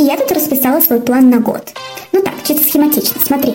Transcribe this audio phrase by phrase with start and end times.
[0.00, 1.74] И я тут расписала свой план на год.
[2.12, 3.52] Ну так, чисто схематично, смотри.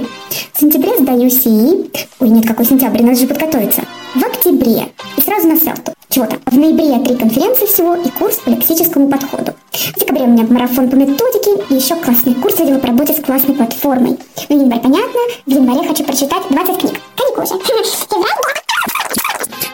[0.53, 1.89] В сентябре сдаю СИИ.
[2.19, 3.81] Ой, нет, какой сентябрь, надо же подготовиться.
[4.13, 4.89] В октябре.
[5.17, 5.93] И сразу на селту.
[6.07, 6.39] Чего там?
[6.45, 9.55] В ноябре три конференции всего и курс по лексическому подходу.
[9.71, 13.21] В декабре у меня марафон по методике и еще классный курс видела по работе с
[13.21, 14.19] классной платформой.
[14.47, 15.19] Ну, январь понятно.
[15.47, 17.01] В январе хочу прочитать 20 книг.
[17.17, 17.47] Каникулы.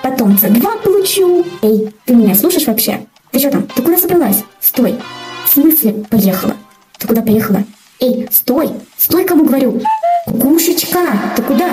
[0.01, 1.43] Потом за два получу.
[1.63, 3.05] Эй, ты меня слушаешь вообще?
[3.31, 3.67] Ты что там?
[3.67, 4.37] Ты куда собралась?
[4.61, 4.95] Стой.
[5.51, 6.55] Смысле поехала?
[6.97, 7.65] Ты куда поехала?
[7.99, 8.69] Эй, стой!
[8.97, 9.81] Стой, кому говорю!
[10.25, 11.69] Кукушечка, ты куда?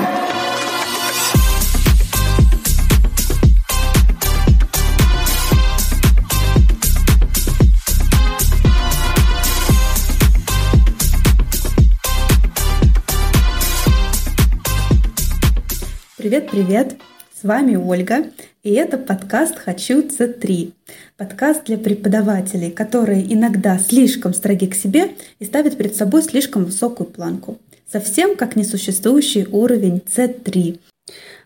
[16.16, 17.00] Привет-привет!
[17.40, 18.24] С вами Ольга,
[18.64, 20.72] и это подкаст «Хочу С3».
[21.16, 27.08] Подкаст для преподавателей, которые иногда слишком строги к себе и ставят перед собой слишком высокую
[27.08, 27.58] планку.
[27.86, 30.80] Совсем как несуществующий уровень С3.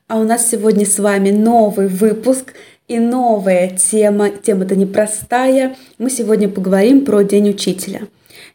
[0.09, 2.55] А у нас сегодня с вами новый выпуск
[2.89, 4.31] и новая тема.
[4.31, 5.77] Тема-то непростая.
[5.99, 8.09] Мы сегодня поговорим про День учителя.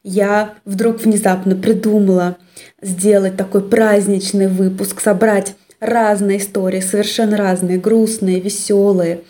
[0.04, 2.38] Я вдруг внезапно придумала
[2.82, 9.22] сделать такой праздничный выпуск, собрать разные истории, совершенно разные, грустные, веселые,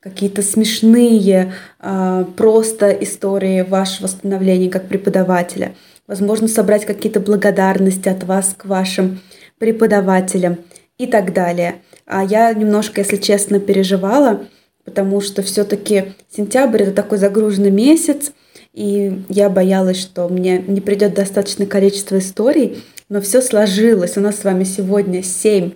[0.00, 5.74] какие-то смешные, а, просто истории вашего становления как преподавателя.
[6.06, 9.20] Возможно, собрать какие-то благодарности от вас к вашим
[9.58, 10.58] преподавателям
[10.96, 11.76] и так далее.
[12.06, 14.46] А я немножко, если честно, переживала,
[14.84, 18.32] потому что все-таки сентябрь это такой загруженный месяц,
[18.72, 24.16] и я боялась, что мне не придет достаточное количество историй, но все сложилось.
[24.16, 25.72] У нас с вами сегодня семь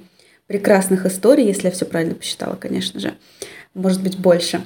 [0.53, 3.14] прекрасных историй, если я все правильно посчитала, конечно же,
[3.72, 4.61] может быть больше.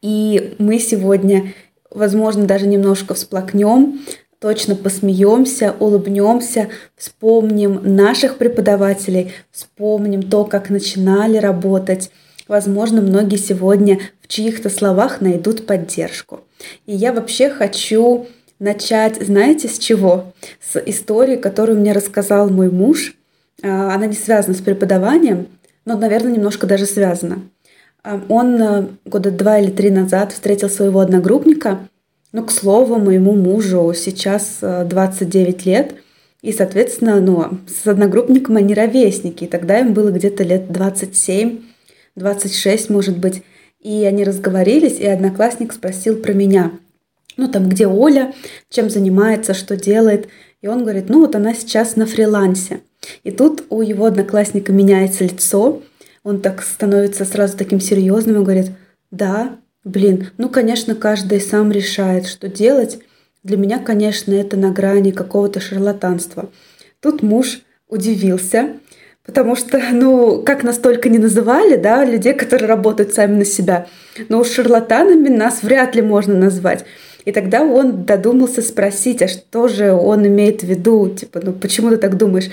[0.00, 1.54] И мы сегодня,
[1.90, 4.02] возможно, даже немножко всплакнем,
[4.38, 12.12] точно посмеемся, улыбнемся, вспомним наших преподавателей, вспомним то, как начинали работать.
[12.46, 16.42] Возможно, многие сегодня в чьих-то словах найдут поддержку.
[16.86, 18.28] И я вообще хочу
[18.60, 20.32] начать, знаете, с чего?
[20.60, 23.16] С истории, которую мне рассказал мой муж–
[23.68, 25.48] она не связана с преподаванием,
[25.84, 27.40] но, наверное, немножко даже связана.
[28.04, 31.88] А, он э, года два или три назад встретил своего одногруппника,
[32.32, 35.94] ну, к слову, моему мужу сейчас 29 э, лет,
[36.40, 41.60] и, соответственно, ну, с одногруппником они ровесники, и тогда им было где-то лет 27,
[42.16, 43.42] 26, может быть.
[43.80, 46.72] И они разговорились, и одноклассник спросил про меня.
[47.36, 48.32] Ну, там, где Оля,
[48.70, 50.28] чем занимается, что делает.
[50.62, 52.80] И он говорит, ну, вот она сейчас на фрилансе.
[53.24, 55.82] И тут у его одноклассника меняется лицо,
[56.22, 58.70] он так становится сразу таким серьезным и говорит,
[59.10, 63.00] да, блин, ну, конечно, каждый сам решает, что делать.
[63.42, 66.50] Для меня, конечно, это на грани какого-то шарлатанства.
[67.00, 68.74] Тут муж удивился,
[69.26, 73.88] потому что, ну, как настолько не называли, да, людей, которые работают сами на себя,
[74.28, 76.84] но шарлатанами нас вряд ли можно назвать.
[77.24, 81.90] И тогда он додумался спросить, а что же он имеет в виду, типа, ну почему
[81.90, 82.50] ты так думаешь?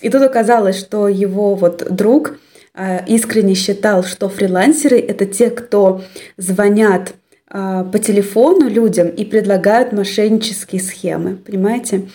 [0.00, 2.38] И тут оказалось, что его вот друг
[2.74, 6.02] э, искренне считал, что фрилансеры— это те, кто
[6.36, 7.14] звонят
[7.50, 12.08] э, по телефону людям и предлагают мошеннические схемы, понимаете?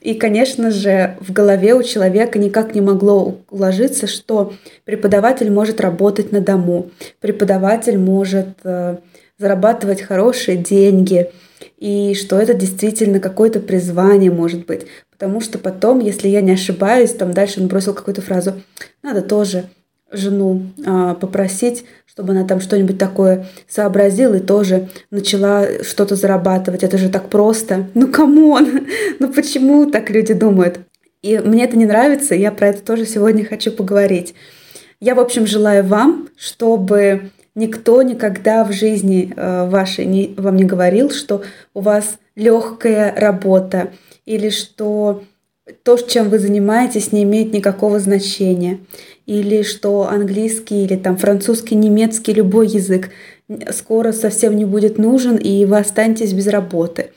[0.00, 4.52] И, конечно же, в голове у человека никак не могло уложиться, что
[4.84, 6.90] преподаватель может работать на дому,
[7.20, 8.98] преподаватель может э,
[9.38, 11.30] зарабатывать хорошие деньги,
[11.78, 14.86] и что это действительно какое-то призвание может быть.
[15.10, 18.54] Потому что потом, если я не ошибаюсь, там дальше он бросил какую-то фразу,
[19.02, 19.64] надо тоже
[20.12, 26.82] жену а, попросить, чтобы она там что-нибудь такое сообразила и тоже начала что-то зарабатывать.
[26.82, 27.88] Это же так просто.
[27.94, 28.86] Ну, come on!
[29.18, 30.80] Ну, почему так люди думают?
[31.22, 34.34] И мне это не нравится, я про это тоже сегодня хочу поговорить.
[35.00, 40.64] Я, в общем, желаю вам, чтобы никто никогда в жизни э, вашей не, вам не
[40.64, 41.42] говорил, что
[41.74, 43.90] у вас легкая работа,
[44.24, 45.24] или что
[45.82, 48.78] то, чем вы занимаетесь, не имеет никакого значения,
[49.24, 53.10] или что английский или там французский, немецкий, любой язык
[53.70, 57.10] скоро совсем не будет нужен, и вы останетесь без работы.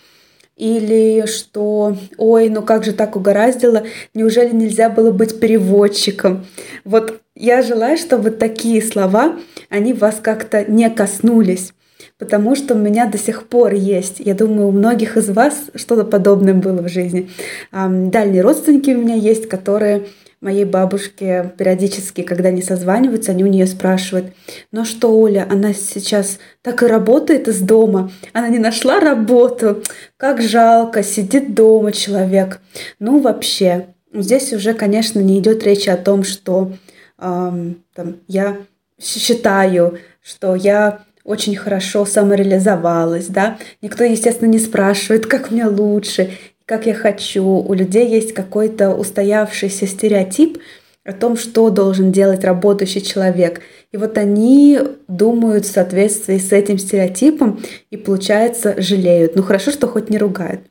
[0.59, 3.83] Или что, ой, ну как же так угораздило,
[4.13, 6.45] неужели нельзя было быть переводчиком?
[6.83, 9.39] Вот я желаю, чтобы такие слова,
[9.69, 11.73] они вас как-то не коснулись
[12.17, 16.03] потому что у меня до сих пор есть, я думаю, у многих из вас что-то
[16.03, 17.29] подобное было в жизни.
[17.71, 20.03] Дальние родственники у меня есть, которые
[20.41, 24.33] моей бабушке периодически, когда они созваниваются, они у нее спрашивают,
[24.71, 29.83] ну что, Оля, она сейчас так и работает из дома, она не нашла работу,
[30.17, 32.61] как жалко, сидит дома человек.
[32.99, 36.71] Ну, вообще, здесь уже, конечно, не идет речи о том, что
[37.19, 38.57] эм, там, я
[38.99, 43.57] считаю, что я очень хорошо самореализовалась, да.
[43.81, 46.31] Никто, естественно, не спрашивает, как мне лучше,
[46.69, 47.43] как я хочу.
[47.43, 50.59] У людей есть какой-то устоявшийся стереотип
[51.03, 53.61] о том, что должен делать работающий человек.
[53.91, 59.35] И вот они думают в соответствии с этим стереотипом и, получается, жалеют.
[59.35, 60.61] Ну хорошо, что хоть не ругают.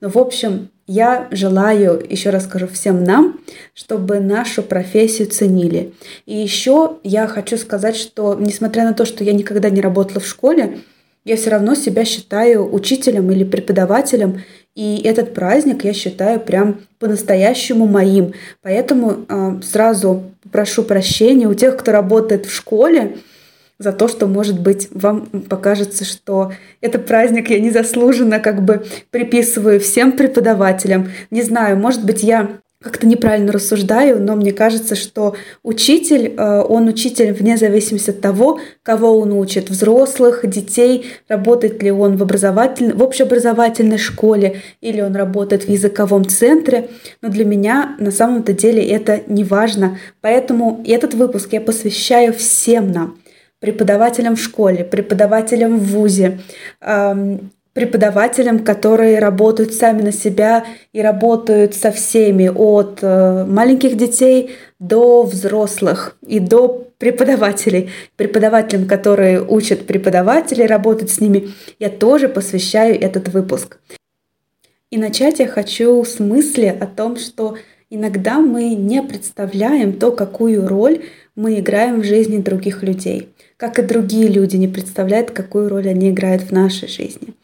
[0.00, 3.40] Но, в общем, я желаю, еще раз скажу всем нам,
[3.74, 5.94] чтобы нашу профессию ценили.
[6.26, 10.28] И еще я хочу сказать, что несмотря на то, что я никогда не работала в
[10.28, 10.78] школе,
[11.24, 14.42] я все равно себя считаю учителем или преподавателем,
[14.74, 18.34] и этот праздник я считаю прям по-настоящему моим.
[18.62, 23.16] Поэтому э, сразу прошу прощения у тех, кто работает в школе,
[23.78, 26.52] за то, что, может быть, вам покажется, что
[26.82, 31.10] это праздник я незаслуженно как бы приписываю всем преподавателям.
[31.30, 36.88] Не знаю, может быть, я как-то неправильно рассуждаю, но мне кажется, что учитель, э, он
[36.88, 42.94] учитель вне зависимости от того, кого он учит, взрослых, детей, работает ли он в, образовательной,
[42.94, 46.88] в общеобразовательной школе или он работает в языковом центре.
[47.20, 49.98] Но для меня на самом-то деле это не важно.
[50.22, 53.18] Поэтому этот выпуск я посвящаю всем нам,
[53.58, 56.40] преподавателям в школе, преподавателям в ВУЗе,
[57.72, 65.22] преподавателям, которые работают сами на себя и работают со всеми, от э, маленьких детей до
[65.22, 67.90] взрослых и до преподавателей.
[68.16, 73.78] Преподавателям, которые учат преподавателей, работать с ними, я тоже посвящаю этот выпуск.
[74.90, 77.56] И начать я хочу с мысли о том, что
[77.90, 81.02] иногда мы не представляем то, какую роль
[81.36, 83.28] мы играем в жизни других людей
[83.60, 87.34] как и другие люди не представляют, какую роль они играют в нашей жизни.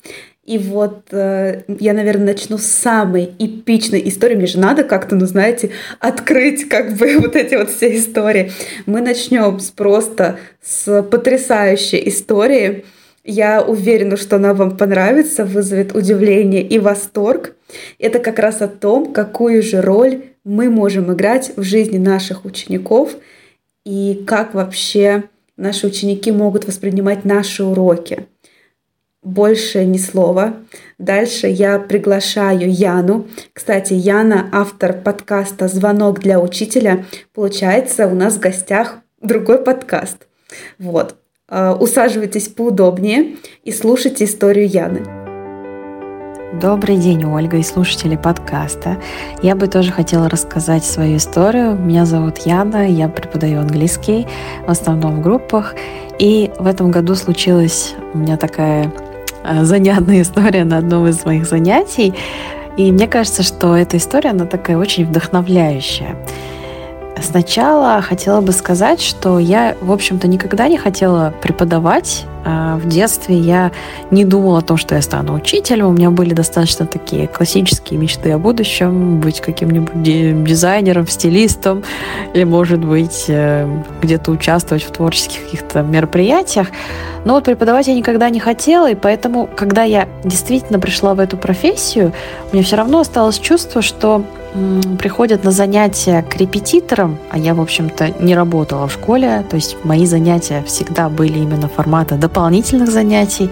[0.47, 4.37] И вот э, я, наверное, начну с самой эпичной истории.
[4.37, 5.71] Мне же надо как-то, ну, знаете,
[6.01, 8.51] открыть как бы вот эти вот все истории.
[8.87, 12.87] Мы начнем с просто с потрясающей истории.
[13.23, 17.57] Я уверена, что она вам понравится, вызовет удивление и восторг.
[17.99, 23.17] Это как раз о том, какую же роль мы можем играть в жизни наших учеников
[23.85, 25.25] и как вообще
[25.57, 28.27] наши ученики могут воспринимать наши уроки.
[29.23, 30.55] Больше ни слова.
[30.99, 33.27] Дальше я приглашаю Яну.
[33.53, 37.05] Кстати, Яна, автор подкаста «Звонок для учителя».
[37.35, 40.29] Получается, у нас в гостях другой подкаст.
[40.79, 41.17] Вот.
[41.49, 45.16] Э, усаживайтесь поудобнее и слушайте историю Яны.
[46.53, 48.99] Добрый день, Ольга и слушатели подкаста.
[49.43, 51.75] Я бы тоже хотела рассказать свою историю.
[51.75, 54.29] Меня зовут Яна, я преподаю английский,
[54.65, 55.75] в основном в группах.
[56.21, 58.93] И в этом году случилась у меня такая
[59.43, 62.15] э, занятная история на одном из моих занятий.
[62.77, 66.15] И мне кажется, что эта история, она такая очень вдохновляющая.
[67.23, 72.27] Сначала хотела бы сказать, что я, в общем-то, никогда не хотела преподавать.
[72.45, 73.73] А, в детстве я
[74.11, 75.87] не думала о том, что я стану учителем.
[75.87, 80.03] У меня были достаточно такие классические мечты о будущем, быть каким-нибудь
[80.45, 81.83] дизайнером, стилистом,
[82.35, 83.67] или, может быть, э,
[84.03, 86.69] где-то участвовать в творческих каких-то мероприятиях.
[87.25, 91.39] Но вот преподавать я никогда не хотела, и поэтому, когда я действительно пришла в эту
[91.39, 92.13] профессию,
[92.53, 94.23] у меня все равно осталось чувство, что
[94.99, 99.77] приходят на занятия к репетиторам, а я, в общем-то, не работала в школе, то есть
[99.85, 103.51] мои занятия всегда были именно формата дополнительных занятий,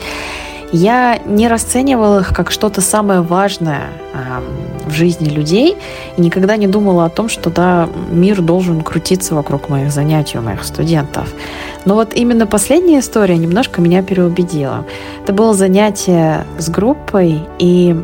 [0.72, 3.82] я не расценивала их как что-то самое важное
[4.12, 5.76] э, в жизни людей
[6.16, 10.42] и никогда не думала о том, что да, мир должен крутиться вокруг моих занятий у
[10.42, 11.32] моих студентов.
[11.84, 14.84] Но вот именно последняя история немножко меня переубедила.
[15.22, 17.94] Это было занятие с группой, и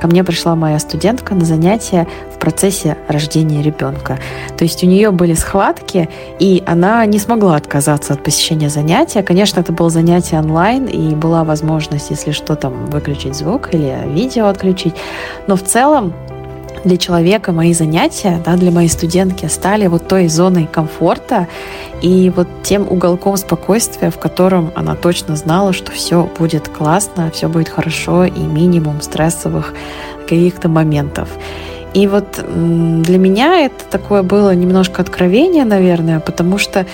[0.00, 4.18] ко мне пришла моя студентка на занятие в процессе рождения ребенка.
[4.56, 9.22] То есть у нее были схватки, и она не смогла отказаться от посещения занятия.
[9.22, 14.46] Конечно, это было занятие онлайн, и была возможность, если что, там выключить звук или видео
[14.46, 14.94] отключить.
[15.46, 16.14] Но в целом
[16.84, 21.46] для человека мои занятия, да, для моей студентки стали вот той зоной комфорта
[22.02, 27.48] и вот тем уголком спокойствия, в котором она точно знала, что все будет классно, все
[27.48, 29.74] будет хорошо и минимум стрессовых
[30.22, 31.28] каких-то моментов.
[31.92, 36.86] И вот для меня это такое было немножко откровение, наверное, потому что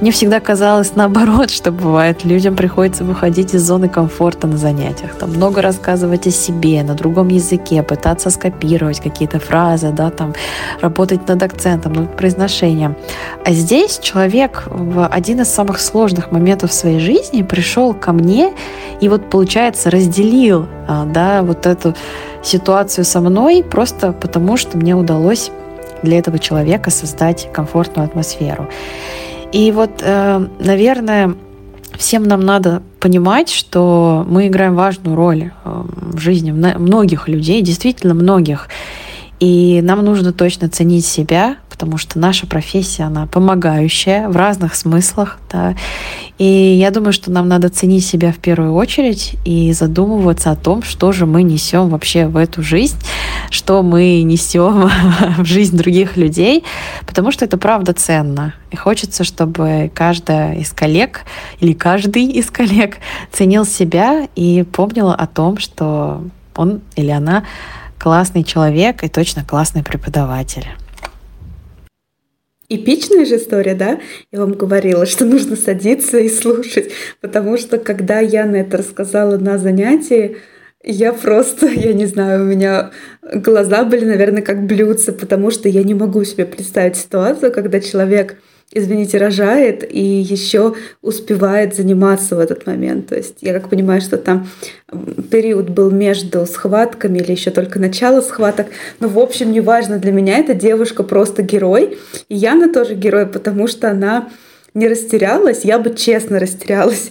[0.00, 2.24] мне всегда казалось наоборот, что бывает.
[2.24, 5.14] Людям приходится выходить из зоны комфорта на занятиях.
[5.16, 10.34] Там много рассказывать о себе на другом языке, пытаться скопировать какие-то фразы, да, там
[10.80, 12.96] работать над акцентом, над произношением.
[13.44, 18.52] А здесь человек в один из самых сложных моментов своей жизни пришел ко мне
[19.00, 21.94] и вот, получается, разделил, а, да, вот эту
[22.42, 25.50] ситуацию со мной просто потому, что мне удалось
[26.02, 28.68] для этого человека создать комфортную атмосферу.
[29.52, 31.34] И вот, э, наверное,
[31.96, 38.14] всем нам надо понимать, что мы играем важную роль э, в жизни многих людей, действительно
[38.14, 38.68] многих.
[39.40, 45.38] И нам нужно точно ценить себя, потому что наша профессия, она помогающая в разных смыслах.
[45.50, 45.74] Да.
[46.36, 50.82] И я думаю, что нам надо ценить себя в первую очередь и задумываться о том,
[50.82, 52.98] что же мы несем вообще в эту жизнь,
[53.48, 54.90] что мы несем
[55.38, 56.62] в жизнь других людей,
[57.06, 58.52] потому что это правда ценно.
[58.70, 61.22] И хочется, чтобы каждая из коллег
[61.60, 62.98] или каждый из коллег
[63.32, 67.44] ценил себя и помнил о том, что он или она
[68.00, 70.66] классный человек и точно классный преподаватель.
[72.70, 74.00] Эпичная же история, да?
[74.32, 79.58] Я вам говорила, что нужно садиться и слушать, потому что когда Яна это рассказала на
[79.58, 80.36] занятии,
[80.82, 82.90] я просто, я не знаю, у меня
[83.22, 88.36] глаза были, наверное, как блюдца, потому что я не могу себе представить ситуацию, когда человек
[88.72, 93.08] извините, рожает и еще успевает заниматься в этот момент.
[93.08, 94.48] То есть я как понимаю, что там
[95.30, 98.68] период был между схватками или еще только начало схваток.
[99.00, 101.98] Но в общем, неважно, для меня эта девушка просто герой.
[102.28, 104.28] И Яна тоже герой, потому что она
[104.72, 107.10] не растерялась, я бы честно растерялась.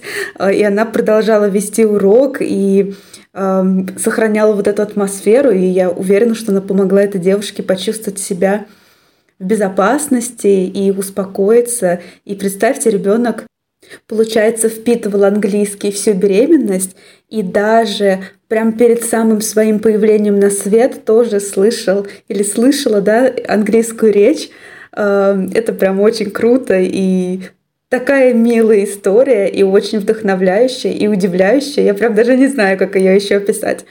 [0.52, 2.94] И она продолжала вести урок и
[3.34, 3.64] э,
[3.98, 5.50] сохраняла вот эту атмосферу.
[5.50, 8.64] И я уверена, что она помогла этой девушке почувствовать себя
[9.40, 12.00] в безопасности и успокоиться.
[12.24, 13.46] И представьте, ребенок,
[14.06, 16.94] получается, впитывал английский всю беременность
[17.28, 24.12] и даже прям перед самым своим появлением на свет тоже слышал или слышала да, английскую
[24.12, 24.50] речь.
[24.92, 27.40] Эм, это прям очень круто и
[27.88, 31.84] такая милая история и очень вдохновляющая и удивляющая.
[31.84, 33.86] Я прям даже не знаю, как ее еще описать.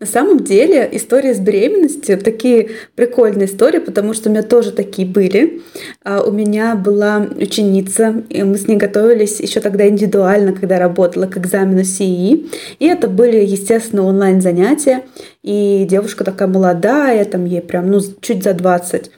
[0.00, 5.06] На самом деле история с беременностью такие прикольные истории, потому что у меня тоже такие
[5.06, 5.62] были.
[6.02, 11.26] А, у меня была ученица, и мы с ней готовились еще тогда индивидуально, когда работала
[11.26, 12.50] к экзамену CE.
[12.80, 15.02] И это были, естественно, онлайн занятия.
[15.42, 19.10] И девушка такая молодая, там ей прям, ну, чуть за 20.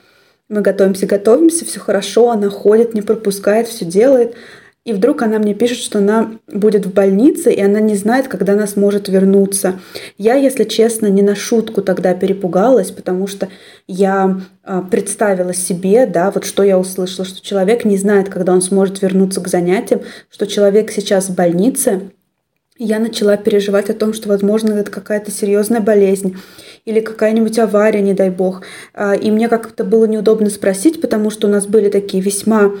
[0.49, 4.35] Мы готовимся, готовимся, все хорошо, она ходит, не пропускает, все делает.
[4.87, 8.53] И вдруг она мне пишет, что она будет в больнице, и она не знает, когда
[8.53, 9.81] она сможет вернуться.
[10.17, 13.49] Я, если честно, не на шутку тогда перепугалась, потому что
[13.85, 18.61] я а, представила себе, да, вот что я услышала, что человек не знает, когда он
[18.61, 22.11] сможет вернуться к занятиям, что человек сейчас в больнице.
[22.77, 26.37] Я начала переживать о том, что, возможно, это какая-то серьезная болезнь
[26.85, 28.61] или какая-нибудь авария, не дай бог.
[28.93, 32.71] А, и мне как-то было неудобно спросить, потому что у нас были такие весьма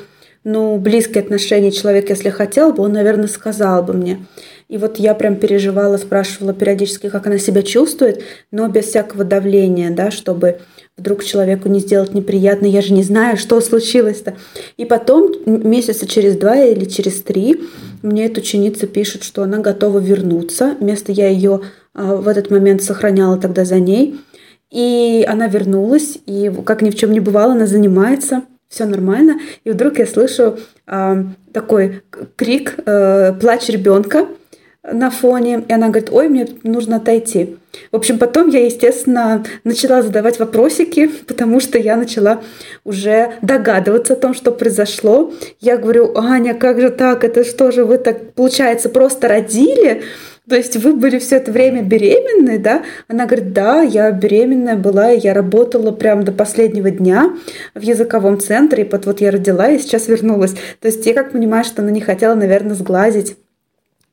[0.47, 4.25] ну, близкие отношения человек, если хотел бы, он, наверное, сказал бы мне.
[4.69, 9.91] И вот я прям переживала, спрашивала периодически, как она себя чувствует, но без всякого давления,
[9.91, 10.59] да, чтобы
[10.95, 14.37] вдруг человеку не сделать неприятно, я же не знаю, что случилось-то.
[14.77, 17.63] И потом, месяца через два или через три,
[18.01, 20.77] мне эта ученица пишет, что она готова вернуться.
[20.79, 21.59] Место я ее
[21.93, 24.17] а, в этот момент сохраняла тогда за ней.
[24.71, 29.39] И она вернулась, и как ни в чем не бывало, она занимается– все нормально.
[29.63, 30.57] И вдруг я слышу
[30.87, 32.03] э, такой
[32.35, 34.27] крик, э, плач ребенка
[34.89, 37.57] на фоне, и она говорит, ой, мне нужно отойти.
[37.91, 42.41] В общем, потом я, естественно, начала задавать вопросики, потому что я начала
[42.83, 45.33] уже догадываться о том, что произошло.
[45.59, 50.03] Я говорю, Аня, как же так, это что же вы так, получается, просто родили?
[50.49, 52.83] То есть вы были все это время беременны, да?
[53.09, 57.33] Она говорит, да, я беременная была, и я работала прямо до последнего дня
[57.75, 60.53] в языковом центре, и вот, вот я родила, и сейчас вернулась.
[60.79, 63.35] То есть я как понимаю, что она не хотела, наверное, сглазить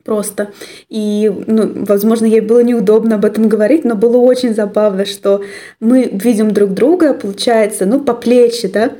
[0.03, 0.51] просто.
[0.89, 5.41] И, ну, возможно, ей было неудобно об этом говорить, но было очень забавно, что
[5.79, 8.91] мы видим друг друга, получается, ну, по плечи, да,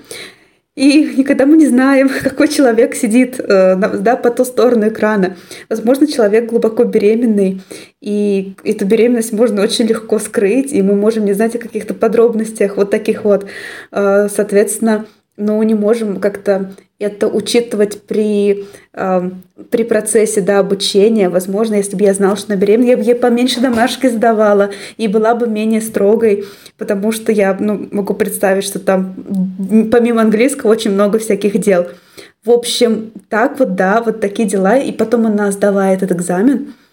[0.75, 5.37] и никогда мы не знаем, какой человек сидит э, да, по ту сторону экрана.
[5.69, 7.61] Возможно, человек глубоко беременный,
[8.01, 12.77] и эту беременность можно очень легко скрыть, и мы можем не знать о каких-то подробностях
[12.77, 13.45] вот таких вот.
[13.91, 15.05] Э, соответственно,
[15.37, 19.29] но не можем как-то это учитывать при, э,
[19.69, 21.27] при процессе да, обучения.
[21.29, 25.07] Возможно, если бы я знала, что на беременна, я бы ей поменьше домашки сдавала и
[25.07, 26.45] была бы менее строгой,
[26.77, 29.15] потому что я ну, могу представить, что там
[29.91, 31.87] помимо английского очень много всяких дел.
[32.45, 34.77] В общем, так вот, да, вот такие дела.
[34.77, 36.73] И потом она сдала этот экзамен–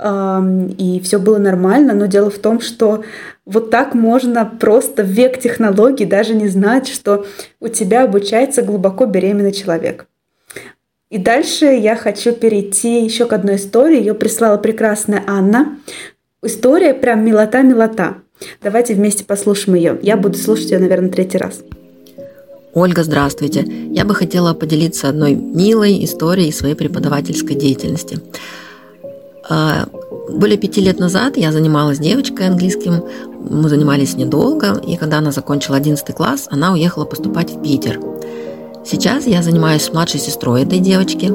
[0.00, 3.02] и все было нормально, но дело в том, что
[3.44, 7.26] вот так можно просто в век технологий даже не знать, что
[7.60, 10.06] у тебя обучается глубоко беременный человек.
[11.10, 13.98] И дальше я хочу перейти еще к одной истории.
[13.98, 15.78] Ее прислала прекрасная Анна.
[16.42, 18.18] История прям милота-милота.
[18.62, 19.98] Давайте вместе послушаем ее.
[20.02, 21.62] Я буду слушать ее, наверное, третий раз.
[22.74, 23.64] Ольга, здравствуйте.
[23.90, 28.20] Я бы хотела поделиться одной милой историей своей преподавательской деятельности.
[29.48, 29.86] А,
[30.28, 33.02] более пяти лет назад я занималась девочкой английским,
[33.50, 37.98] мы занимались недолго, и когда она закончила 11 класс, она уехала поступать в Питер.
[38.84, 41.32] Сейчас я занимаюсь с младшей сестрой этой девочки,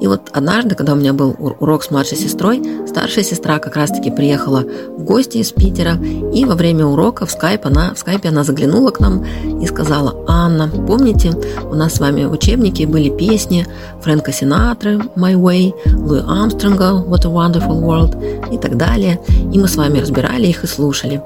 [0.00, 4.10] и вот однажды, когда у меня был урок с младшей сестрой, старшая сестра как раз-таки
[4.10, 4.64] приехала
[4.96, 5.96] в гости из Питера,
[6.32, 9.24] и во время урока в, скайп она, в скайпе она заглянула к нам
[9.60, 11.32] и сказала, «Анна, помните,
[11.64, 13.66] у нас с вами в учебнике были песни
[14.02, 19.20] Фрэнка Синатры «My Way», Луи Армстронга «What a Wonderful World» и так далее,
[19.52, 21.22] и мы с вами разбирали их и слушали.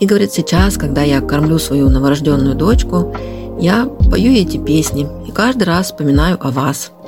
[0.00, 3.14] И говорит, сейчас, когда я кормлю свою новорожденную дочку,
[3.60, 6.90] я пою эти песни и каждый раз вспоминаю о вас–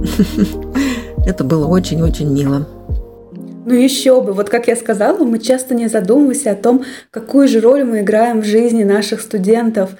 [1.26, 2.66] Это было очень-очень мило.
[3.66, 7.60] Ну еще бы, вот как я сказала, мы часто не задумываемся о том, какую же
[7.60, 9.90] роль мы играем в жизни наших студентов.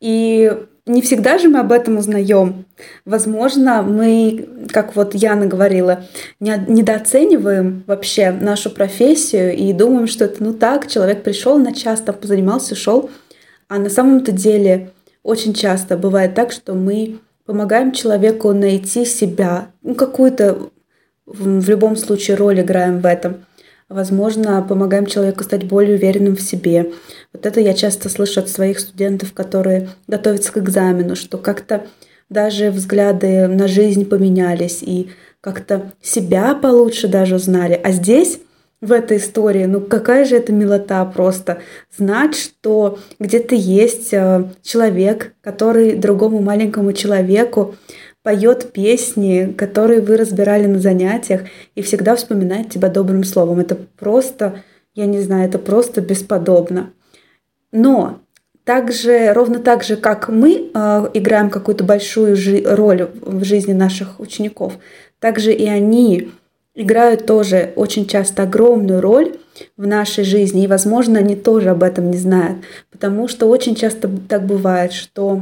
[0.00, 0.52] И
[0.86, 2.66] не всегда же мы об этом узнаем.
[3.04, 6.04] Возможно, мы, как вот Яна говорила,
[6.40, 12.16] недооцениваем вообще нашу профессию и думаем, что это ну так, человек пришел на час, там
[12.16, 13.10] позанимался, ушел.
[13.68, 14.90] А на самом-то деле
[15.22, 20.70] очень часто бывает так, что мы помогаем человеку найти себя, ну, какую-то
[21.26, 23.44] в любом случае роль играем в этом.
[23.88, 26.92] Возможно, помогаем человеку стать более уверенным в себе.
[27.32, 31.86] Вот это я часто слышу от своих студентов, которые готовятся к экзамену, что как-то
[32.30, 35.10] даже взгляды на жизнь поменялись и
[35.40, 37.78] как-то себя получше даже узнали.
[37.82, 38.40] А здесь
[38.84, 39.64] в этой истории.
[39.64, 41.58] Ну какая же это милота просто
[41.96, 47.74] знать, что где-то есть э, человек, который другому маленькому человеку
[48.22, 51.42] поет песни, которые вы разбирали на занятиях,
[51.74, 53.60] и всегда вспоминает тебя добрым словом.
[53.60, 54.62] Это просто,
[54.94, 56.90] я не знаю, это просто бесподобно.
[57.70, 58.20] Но
[58.64, 64.20] также, ровно так же, как мы э, играем какую-то большую жи- роль в жизни наших
[64.20, 64.78] учеников,
[65.18, 66.32] также и они
[66.74, 69.36] играют тоже очень часто огромную роль
[69.76, 72.58] в нашей жизни, и, возможно, они тоже об этом не знают,
[72.90, 75.40] потому что очень часто так бывает, что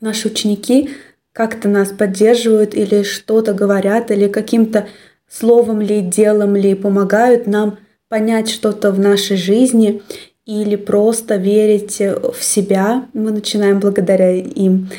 [0.00, 0.90] наши ученики
[1.32, 4.86] как-то нас поддерживают или что-то говорят, или каким-то
[5.28, 10.02] словом ли, делом ли помогают нам понять что-то в нашей жизни
[10.44, 14.90] или просто верить в себя, мы начинаем благодаря им,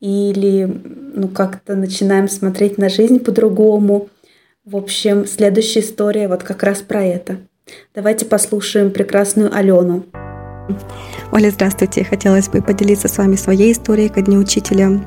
[0.00, 0.64] или
[1.14, 4.08] ну, как-то начинаем смотреть на жизнь по-другому–
[4.64, 7.38] в общем, следующая история вот как раз про это.
[7.94, 10.04] Давайте послушаем прекрасную Алену.
[11.32, 12.04] Оля, здравствуйте.
[12.04, 15.04] Хотелось бы поделиться с вами своей историей ко Дню Учителя.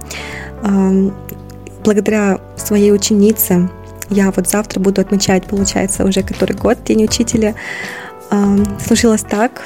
[1.85, 3.69] Благодаря своей ученице
[4.09, 7.55] я вот завтра буду отмечать, получается, уже который год День Учителя.
[8.85, 9.65] Случилось так,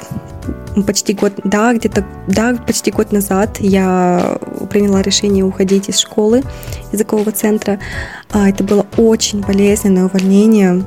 [0.86, 4.38] почти год, да, где-то, да, почти год назад я
[4.70, 6.42] приняла решение уходить из школы
[6.92, 7.78] языкового центра.
[8.30, 10.84] А, это было очень болезненное увольнение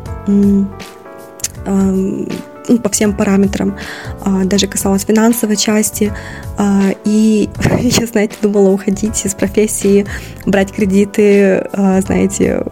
[2.69, 3.77] ну, по всем параметрам,
[4.21, 6.13] а, даже касалось финансовой части.
[6.57, 7.49] А, и
[7.81, 10.05] я, знаете, думала уходить из профессии,
[10.45, 12.63] брать кредиты, знаете,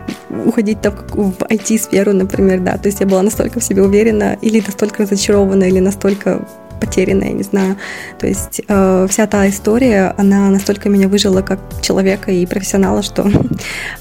[0.45, 2.77] уходить там в IT-сферу, например, да.
[2.77, 6.47] То есть я была настолько в себе уверена или настолько разочарована, или настолько
[6.81, 7.77] потерянная, не знаю.
[8.19, 13.29] То есть э, вся та история, она настолько меня выжила как человека и профессионала, что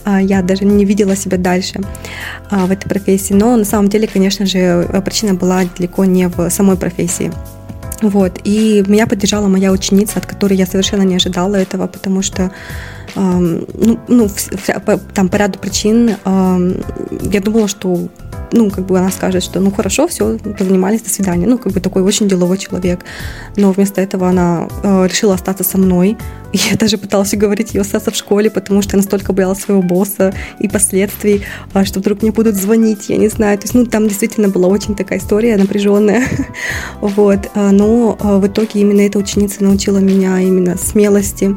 [0.05, 1.81] э, я даже не видела себя дальше
[2.51, 3.35] э, в этой профессии.
[3.35, 7.31] Но на самом деле, конечно же, причина была далеко не в самой профессии.
[8.03, 8.41] Вот.
[8.45, 12.51] И меня поддержала моя ученица, от которой я совершенно не ожидала этого, потому что
[13.17, 14.29] ну, ну,
[15.15, 18.09] там по ряду причин я думала, что
[18.53, 21.47] ну, как бы она скажет, что ну хорошо, все, позанимались, до свидания.
[21.47, 23.01] Ну, как бы такой очень деловой человек.
[23.57, 26.17] Но вместо этого она э, решила остаться со мной.
[26.53, 30.35] Я даже пыталась уговорить ее остаться в школе, потому что я настолько боялась своего босса
[30.59, 31.43] и последствий,
[31.75, 33.59] э, что вдруг мне будут звонить, я не знаю.
[33.59, 36.25] То есть, ну, там действительно была очень такая история напряженная.
[37.01, 41.57] Вот, а, но а, в итоге именно эта ученица научила меня именно смелости,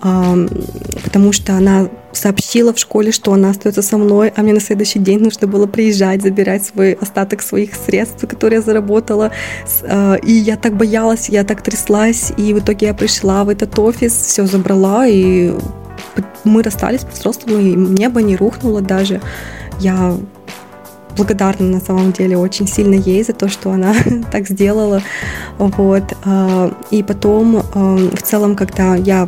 [0.00, 4.98] потому что она сообщила в школе, что она остается со мной, а мне на следующий
[4.98, 9.30] день нужно было приезжать, забирать свой остаток своих средств, которые я заработала.
[9.82, 13.78] А, и я так боялась, я так тряслась, и в итоге я пришла в этот
[13.78, 15.52] офис, все забрала, и
[16.44, 19.20] мы расстались по-взрослому, и небо не рухнуло даже.
[19.78, 20.16] Я
[21.16, 23.94] благодарна на самом деле очень сильно ей за то, что она
[24.32, 25.02] так сделала.
[25.58, 26.04] Вот.
[26.24, 29.26] А, и потом, в целом, когда я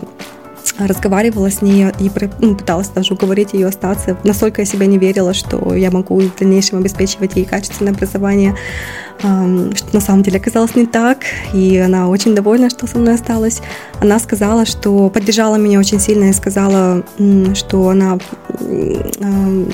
[0.78, 4.16] разговаривала с ней и ну, пыталась даже уговорить ее остаться.
[4.24, 8.56] Настолько я себя не верила, что я могу в дальнейшем обеспечивать ей качественное образование
[9.22, 11.18] что на самом деле оказалось не так,
[11.52, 13.62] и она очень довольна, что со мной осталась.
[14.00, 17.04] Она сказала, что поддержала меня очень сильно и сказала,
[17.54, 18.18] что она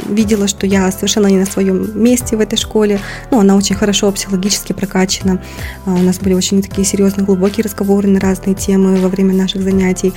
[0.09, 3.01] видела, что я совершенно не на своем месте в этой школе.
[3.31, 5.41] Ну, она очень хорошо психологически прокачана.
[5.87, 9.63] А, у нас были очень такие серьезные, глубокие разговоры на разные темы во время наших
[9.63, 10.13] занятий.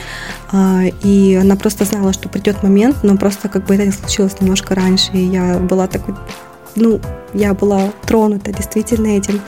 [0.51, 4.75] А, и она просто знала, что придет момент, но просто как бы это случилось немножко
[4.75, 5.11] раньше.
[5.13, 6.15] И я была такой
[6.75, 6.99] ну,
[7.34, 9.41] я была тронута действительно этим,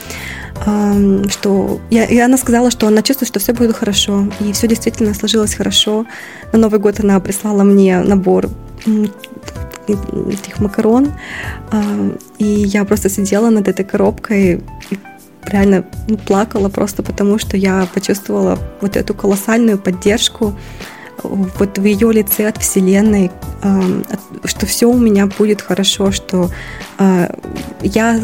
[1.30, 5.14] что я, и она сказала, что она чувствует, что все будет хорошо, и все действительно
[5.14, 6.06] сложилось хорошо.
[6.52, 8.50] На Новый год она прислала мне набор
[9.88, 11.12] этих макарон,
[12.38, 14.98] и я просто сидела над этой коробкой и
[15.46, 20.56] реально ну, плакала просто потому, что я почувствовала вот эту колоссальную поддержку
[21.24, 23.32] вот в ее лице от Вселенной,
[24.46, 26.50] что все у меня будет хорошо, что
[26.98, 27.34] а,
[27.82, 28.20] я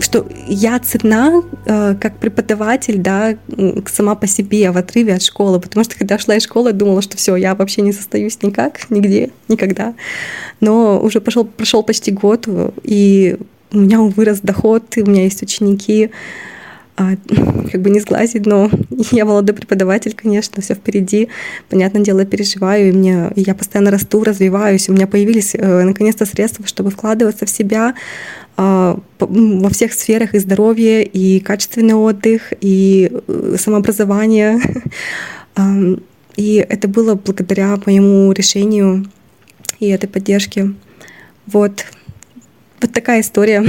[0.00, 3.36] что я цена э, как преподаватель, да,
[3.86, 7.16] сама по себе в отрыве от школы, потому что когда шла из школы, думала, что
[7.16, 9.94] все, я вообще не состоюсь никак, нигде, никогда.
[10.60, 12.48] Но уже пошел, прошел почти год,
[12.82, 13.36] и
[13.72, 16.10] у меня вырос доход, и у меня есть ученики,
[17.00, 17.16] а,
[17.72, 18.70] как бы не сглазить, но
[19.10, 21.28] я молодой преподаватель, конечно, все впереди.
[21.70, 24.88] Понятное дело, переживаю, и мне, и я постоянно расту, развиваюсь.
[24.88, 27.94] У меня появились э, наконец-то средства, чтобы вкладываться в себя
[28.58, 34.60] э, во всех сферах и здоровье, и качественный отдых, и э, самообразование.
[36.36, 39.04] И это было благодаря моему решению
[39.78, 40.72] и этой поддержке.
[41.46, 41.84] Вот.
[42.80, 43.60] Вот такая история,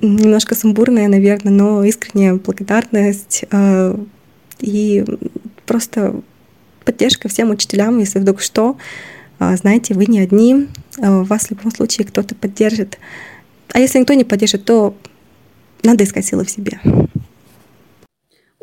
[0.00, 3.96] немножко сумбурная, наверное, но искренняя благодарность э,
[4.58, 5.04] и
[5.64, 6.20] просто
[6.84, 8.78] поддержка всем учителям, если вдруг что,
[9.38, 10.66] э, знаете, вы не одни,
[10.98, 12.98] э, вас в любом случае кто-то поддержит.
[13.72, 14.96] А если никто не поддержит, то
[15.84, 16.80] надо искать силы в себе.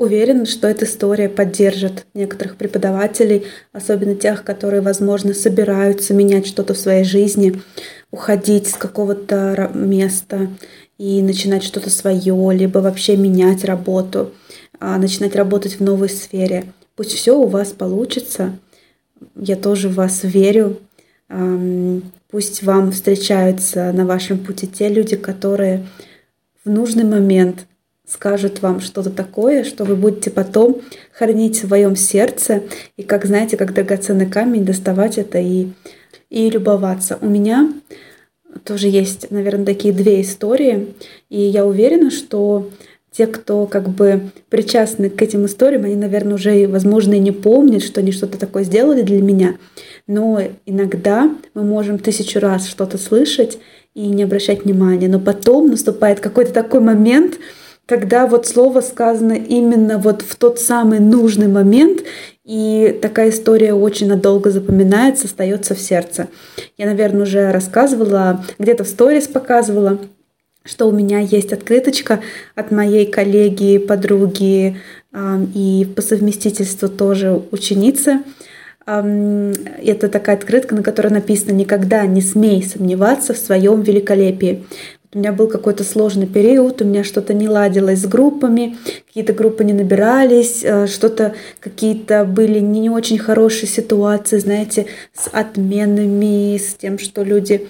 [0.03, 6.77] Уверен, что эта история поддержит некоторых преподавателей, особенно тех, которые, возможно, собираются менять что-то в
[6.77, 7.61] своей жизни,
[8.11, 10.49] уходить с какого-то места
[10.97, 14.33] и начинать что-то свое, либо вообще менять работу,
[14.77, 16.65] а, начинать работать в новой сфере.
[16.97, 18.59] Пусть все у вас получится.
[19.37, 20.79] Я тоже в вас верю.
[22.29, 25.87] Пусть вам встречаются на вашем пути те люди, которые
[26.65, 27.67] в нужный момент
[28.13, 32.63] скажут вам что-то такое, что вы будете потом хранить в своем сердце
[32.95, 35.69] и, как знаете, как драгоценный камень, доставать это и
[36.33, 37.19] и любоваться.
[37.21, 37.71] У меня
[38.63, 40.93] тоже есть, наверное, такие две истории,
[41.29, 42.71] и я уверена, что
[43.11, 47.83] те, кто как бы причастны к этим историям, они, наверное, уже, возможно, и не помнят,
[47.83, 49.57] что они что-то такое сделали для меня.
[50.07, 53.59] Но иногда мы можем тысячу раз что-то слышать
[53.93, 55.07] и не обращать внимания.
[55.07, 57.37] Но потом наступает какой-то такой момент,
[57.85, 62.03] когда вот слово сказано именно вот в тот самый нужный момент,
[62.45, 66.27] и такая история очень надолго запоминается, остается в сердце.
[66.77, 69.99] Я, наверное, уже рассказывала, где-то в сторис показывала,
[70.65, 72.21] что у меня есть открыточка
[72.55, 74.77] от моей коллеги, подруги
[75.53, 78.19] и по совместительству тоже ученицы.
[78.85, 84.65] Это такая открытка, на которой написано «Никогда не смей сомневаться в своем великолепии».
[85.13, 89.63] У меня был какой-то сложный период, у меня что-то не ладилось с группами, какие-то группы
[89.63, 96.97] не набирались, э, что-то какие-то были не, очень хорошие ситуации, знаете, с отменами, с тем,
[96.97, 97.67] что люди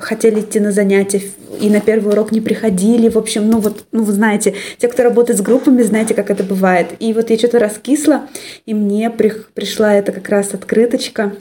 [0.00, 1.22] хотели идти на занятия
[1.60, 3.08] и на первый урок не приходили.
[3.08, 6.42] В общем, ну вот, ну вы знаете, те, кто работает с группами, знаете, как это
[6.42, 6.88] бывает.
[6.98, 8.28] И вот я что-то раскисла,
[8.66, 11.34] и мне при, пришла эта как раз открыточка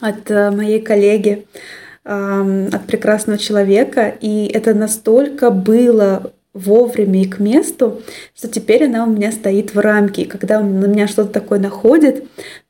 [0.00, 1.46] от э, моей коллеги
[2.04, 8.02] от прекрасного человека, и это настолько было вовремя и к месту,
[8.34, 10.22] что теперь она у меня стоит в рамке.
[10.22, 12.24] И когда на меня что-то такое находит,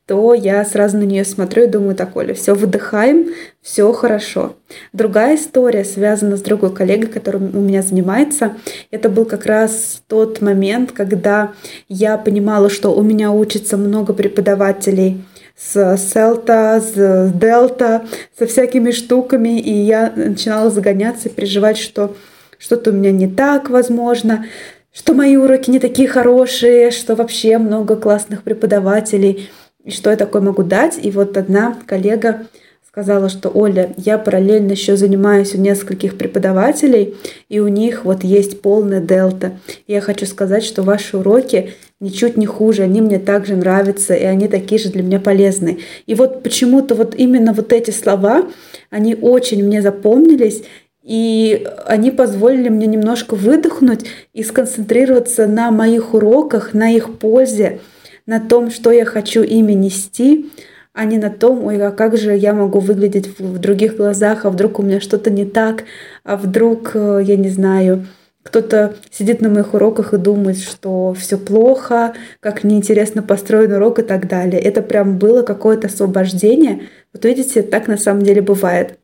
[0.05, 3.27] то я сразу на нее смотрю и думаю, так, Оля, все, выдыхаем,
[3.61, 4.55] все хорошо.
[4.93, 8.55] Другая история связана с другой коллегой, которая у меня занимается.
[8.91, 11.53] Это был как раз тот момент, когда
[11.87, 15.23] я понимала, что у меня учится много преподавателей
[15.57, 18.05] с селта, с дельта,
[18.37, 22.15] со всякими штуками, и я начинала загоняться и переживать, что
[22.57, 24.45] что-то у меня не так, возможно,
[24.93, 29.49] что мои уроки не такие хорошие, что вообще много классных преподавателей,
[29.83, 30.99] и что я такое могу дать.
[31.01, 32.47] И вот одна коллега
[32.91, 37.15] сказала, что Оля, я параллельно еще занимаюсь у нескольких преподавателей,
[37.47, 39.53] и у них вот есть полная дельта.
[39.87, 44.49] Я хочу сказать, что ваши уроки ничуть не хуже, они мне также нравятся, и они
[44.49, 45.79] такие же для меня полезны.
[46.05, 48.43] И вот почему-то вот именно вот эти слова,
[48.89, 50.63] они очень мне запомнились,
[51.01, 54.01] и они позволили мне немножко выдохнуть
[54.33, 57.79] и сконцентрироваться на моих уроках, на их пользе,
[58.25, 60.51] на том, что я хочу ими нести,
[60.93, 64.49] а не на том, ой, а как же я могу выглядеть в других глазах, а
[64.49, 65.85] вдруг у меня что-то не так,
[66.23, 68.07] а вдруг, э, я не знаю,
[68.43, 74.03] кто-то сидит на моих уроках и думает, что все плохо, как неинтересно построен урок и
[74.03, 74.59] так далее.
[74.59, 76.83] Это прям было какое-то освобождение.
[77.13, 78.97] Вот видите, так на самом деле бывает.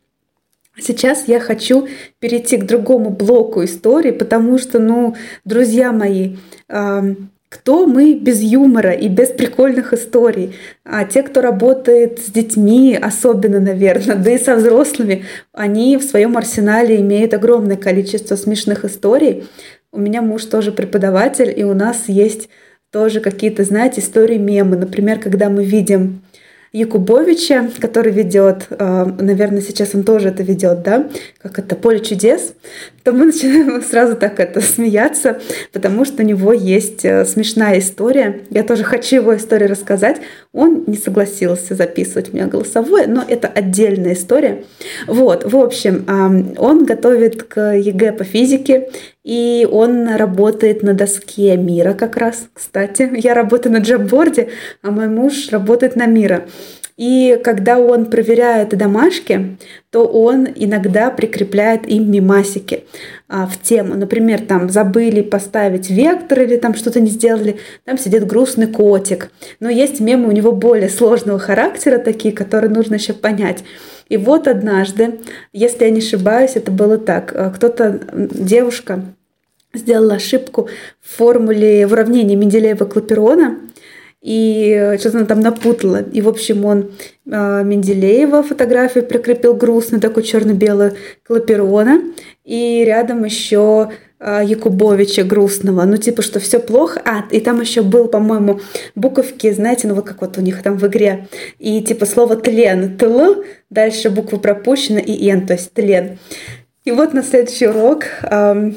[0.79, 1.87] Сейчас я хочу
[2.19, 6.35] перейти к другому блоку истории, потому что, ну, друзья мои,
[7.59, 10.55] кто мы без юмора и без прикольных историй?
[10.85, 16.37] А те, кто работает с детьми, особенно, наверное, да и со взрослыми, они в своем
[16.37, 19.45] арсенале имеют огромное количество смешных историй.
[19.91, 22.47] У меня муж тоже преподаватель, и у нас есть
[22.91, 24.77] тоже какие-то, знаете, истории мемы.
[24.77, 26.21] Например, когда мы видим
[26.77, 31.09] Якубовича, который ведет, э, наверное, сейчас он тоже это ведет, да,
[31.41, 32.53] как это поле чудес,
[33.03, 35.39] то мы начинаем сразу так это смеяться,
[35.73, 38.41] потому что у него есть э, смешная история.
[38.51, 40.17] Я тоже хочу его историю рассказать.
[40.53, 44.63] Он не согласился записывать меня голосовое, но это отдельная история.
[45.07, 46.05] Вот, в общем,
[46.57, 48.89] он готовит к ЕГЭ по физике,
[49.27, 53.11] и он работает на доске Miro как раз, кстати.
[53.15, 54.47] Я работаю на Jamboard е,
[54.81, 56.45] а мой муж работает на Miro.
[56.95, 59.57] И когда он проверяет домашки,
[59.91, 62.85] то он иногда прикрепляет им мемасики
[63.27, 63.95] а, в тему.
[63.95, 69.29] Например, там забыли поставить вектор или там что-то не сделали, там сидит грустный котик.
[69.59, 73.63] Но есть мемы у него более сложного характера, такие, которые нужно еще понять.
[74.09, 75.19] И вот однажды,
[75.53, 77.33] если я не ошибаюсь, это было так.
[77.35, 79.03] А, кто-то, девушка,
[79.73, 80.69] сделала ошибку
[81.01, 83.57] в формуле в уравнении Менделеева-Клаперона,
[84.27, 86.03] и что-то она там напутала.
[86.11, 86.91] И, в общем, он
[87.25, 90.91] э, Менделеева фотографию прикрепил грустно, такой черно-белый
[91.25, 92.01] Клаперона,
[92.43, 97.01] и рядом еще э, Якубовича грустного, ну типа, что все плохо.
[97.05, 98.59] А, и там еще был, по-моему,
[98.95, 102.97] буковки, знаете, ну вот как вот у них там в игре, и типа слово тлен,
[102.97, 106.19] тл, дальше буква пропущена и н, то есть тлен.
[106.83, 108.71] И вот на следующий урок э,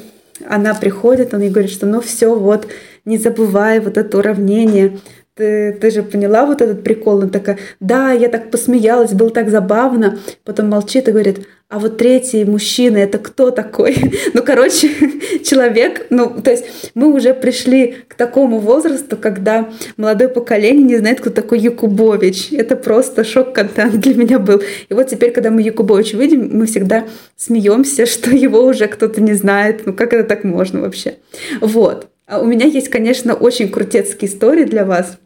[0.47, 2.67] она приходит, он ей говорит, что ну все, вот,
[3.03, 4.99] не забывай вот это уравнение,
[5.35, 7.19] ты, ты же поняла вот этот прикол?
[7.19, 10.19] Она такая, да, я так посмеялась, было так забавно.
[10.43, 13.95] Потом молчит и говорит, а вот третий мужчина, это кто такой?
[14.33, 14.89] ну, короче,
[15.43, 16.65] человек, ну, то есть
[16.95, 22.51] мы уже пришли к такому возрасту, когда молодое поколение не знает, кто такой Якубович.
[22.51, 24.61] Это просто шок-контент для меня был.
[24.89, 27.05] И вот теперь, когда мы Якубовича видим, мы всегда
[27.37, 29.83] смеемся, что его уже кто-то не знает.
[29.85, 31.19] Ну, как это так можно вообще?
[31.61, 32.10] Вот.
[32.31, 35.17] А у меня есть, конечно, очень крутецкие истории для вас.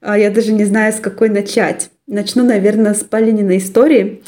[0.00, 1.90] А я даже не знаю, с какой начать.
[2.06, 4.22] Начну, наверное, с Полининой истории.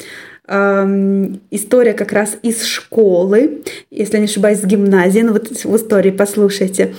[0.45, 5.21] История как раз из школы, если не ошибаюсь, с гимназии.
[5.21, 6.93] Ну вот в истории послушайте.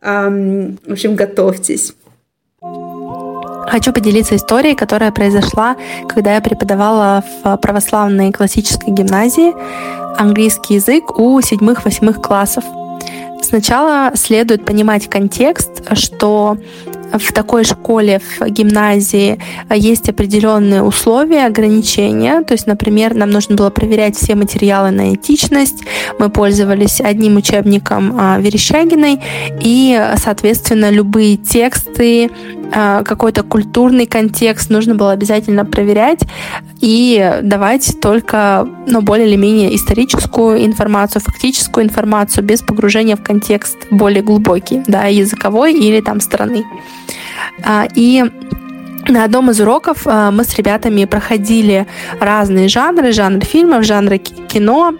[0.00, 1.94] В общем, готовьтесь.
[2.60, 5.76] Хочу поделиться историей, которая произошла,
[6.08, 9.54] когда я преподавала в православной классической гимназии
[10.20, 12.64] английский язык у седьмых-восьмых классов.
[13.44, 16.56] Сначала следует понимать контекст, что
[17.18, 19.38] в такой школе, в гимназии
[19.70, 22.42] есть определенные условия, ограничения.
[22.42, 25.84] То есть, например, нам нужно было проверять все материалы на этичность.
[26.18, 29.20] Мы пользовались одним учебником а, Верещагиной.
[29.60, 32.30] И, соответственно, любые тексты,
[32.72, 36.20] а, какой-то культурный контекст нужно было обязательно проверять
[36.80, 43.76] и давать только ну, более или менее историческую информацию, фактическую информацию без погружения в контекст
[43.90, 46.64] более глубокий, да, языковой или там страны.
[47.62, 48.24] А, и
[49.08, 51.86] на одном из уроков а, мы с ребятами проходили
[52.20, 54.94] разные жанры, жанр фильмов, жанры кино,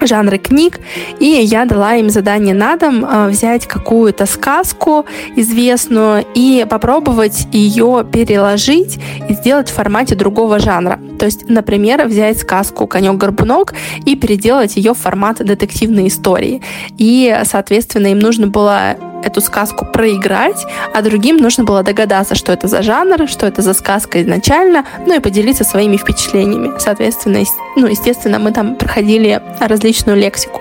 [0.00, 0.80] жанры книг,
[1.18, 8.06] и я дала им задание на дом э, взять какую-то сказку известную и попробовать ее
[8.10, 11.00] переложить и сделать в формате другого жанра.
[11.18, 16.62] То есть, например, взять сказку «Конек-горбунок» и переделать ее в формат детективной истории.
[16.96, 22.68] И, соответственно, им нужно было эту сказку проиграть, а другим нужно было догадаться, что это
[22.68, 26.72] за жанр, что это за сказка изначально, ну и поделиться своими впечатлениями.
[26.78, 27.40] Соответственно,
[27.76, 30.60] ну, естественно, мы там проходили различную лексику.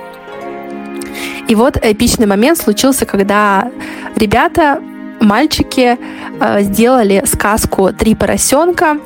[1.48, 3.72] И вот эпичный момент случился, когда
[4.16, 4.82] ребята,
[5.22, 5.98] мальчики,
[6.40, 8.98] э, сделали сказку «Три поросенка»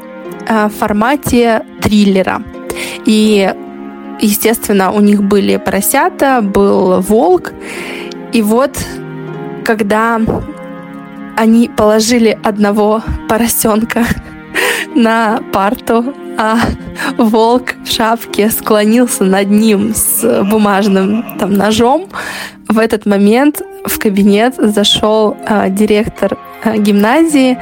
[0.47, 2.41] э, в формате триллера.
[3.05, 3.53] И,
[4.19, 7.53] естественно, у них были поросята, был волк.
[8.33, 8.77] И вот
[9.63, 10.19] когда
[11.37, 14.03] они положили одного поросенка
[14.95, 16.57] на парту, а
[17.17, 22.07] волк в шапке склонился над ним с бумажным там ножом.
[22.67, 27.57] В этот момент в кабинет зашел э, директор э, гимназии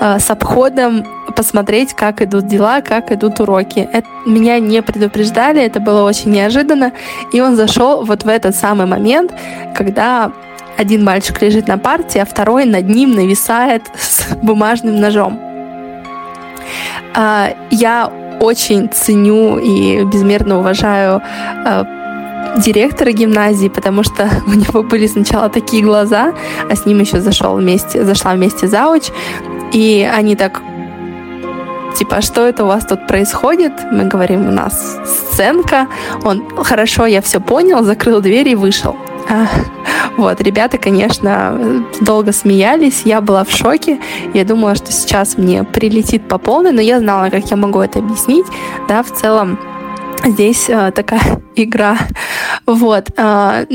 [0.00, 3.88] э, с обходом посмотреть, как идут дела, как идут уроки.
[3.92, 6.92] Это, меня не предупреждали, это было очень неожиданно.
[7.32, 9.32] И он зашел вот в этот самый момент,
[9.74, 10.32] когда
[10.80, 15.38] один мальчик лежит на парте, а второй над ним нависает с бумажным ножом.
[17.14, 21.20] А, я очень ценю и безмерно уважаю
[21.66, 21.84] а,
[22.56, 26.32] директора гимназии, потому что у него были сначала такие глаза,
[26.70, 29.10] а с ним еще зашел вместе, зашла вместе зауч,
[29.74, 30.62] и они так
[31.98, 33.72] типа, «А что это у вас тут происходит?
[33.92, 35.88] Мы говорим, у нас сценка.
[36.24, 38.96] Он, хорошо, я все понял, закрыл дверь и вышел.
[39.28, 39.46] А,
[40.16, 44.00] вот, ребята, конечно, долго смеялись, я была в шоке,
[44.34, 48.00] я думала, что сейчас мне прилетит по полной, но я знала, как я могу это
[48.00, 48.46] объяснить,
[48.88, 49.58] да, в целом
[50.24, 51.96] здесь э, такая игра,
[52.66, 53.66] вот, э,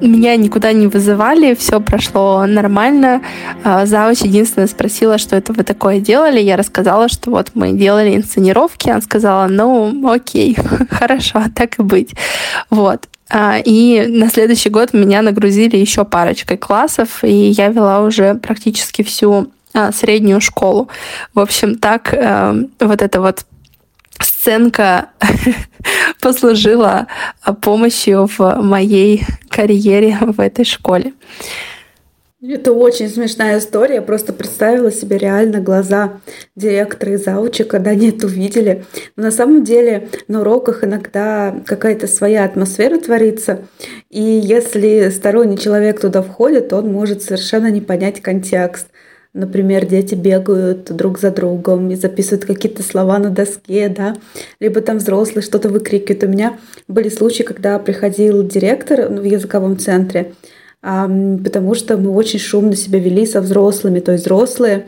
[0.00, 3.22] меня никуда не вызывали, все прошло нормально.
[3.64, 6.40] Э, единственное спросила, что это вы такое делали.
[6.40, 8.88] Я рассказала, что вот мы делали инсценировки.
[8.90, 10.56] Она сказала, ну, окей,
[10.90, 12.14] хорошо, так и быть.
[12.70, 13.08] Вот.
[13.30, 19.02] А, и на следующий год меня нагрузили еще парочкой классов, и я вела уже практически
[19.02, 20.88] всю а, среднюю школу.
[21.34, 23.44] В общем, так э, вот эта вот
[24.20, 25.10] сценка
[26.20, 27.06] послужила
[27.60, 31.12] помощью в моей карьере в этой школе.
[32.40, 33.96] Это очень смешная история.
[33.96, 36.20] Я просто представила себе реально глаза
[36.54, 38.84] директора и заучи, когда они это увидели.
[39.16, 43.62] Но на самом деле на уроках иногда какая-то своя атмосфера творится.
[44.08, 48.86] И если сторонний человек туда входит, он может совершенно не понять контекст.
[49.32, 54.16] Например, дети бегают друг за другом и записывают какие-то слова на доске, да,
[54.60, 56.22] либо там взрослые что-то выкрикивают.
[56.22, 60.34] У меня были случаи, когда приходил директор в языковом центре,
[60.80, 64.86] потому что мы очень шумно себя вели со взрослыми, то есть взрослые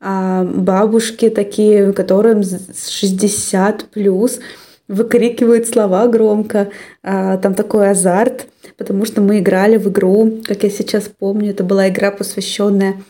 [0.00, 4.40] а, бабушки такие, которым 60 плюс,
[4.88, 6.70] выкрикивают слова громко,
[7.02, 11.64] а, там такой азарт, потому что мы играли в игру, как я сейчас помню, это
[11.64, 13.02] была игра, посвященная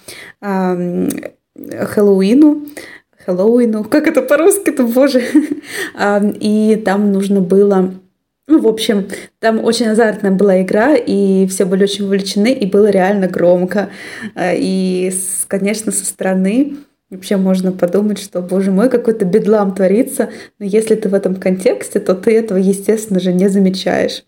[1.54, 2.66] Хэллоуину,
[3.24, 5.22] Хэллоуину, как это по-русски-то, боже.
[6.40, 7.94] И там нужно было
[8.48, 12.90] ну, в общем, там очень азартная была игра, и все были очень вовлечены, и было
[12.90, 13.90] реально громко.
[14.34, 15.12] А, и,
[15.46, 16.76] конечно, со стороны
[17.08, 22.00] вообще можно подумать, что, боже мой, какой-то бедлам творится, но если ты в этом контексте,
[22.00, 24.24] то ты этого, естественно же, не замечаешь.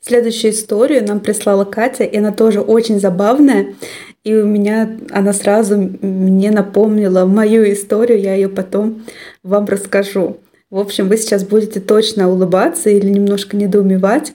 [0.00, 3.74] Следующую историю нам прислала Катя, и она тоже очень забавная.
[4.22, 9.04] И у меня она сразу мне напомнила мою историю, я ее потом
[9.42, 10.38] вам расскажу.
[10.70, 14.34] В общем, вы сейчас будете точно улыбаться или немножко недоумевать.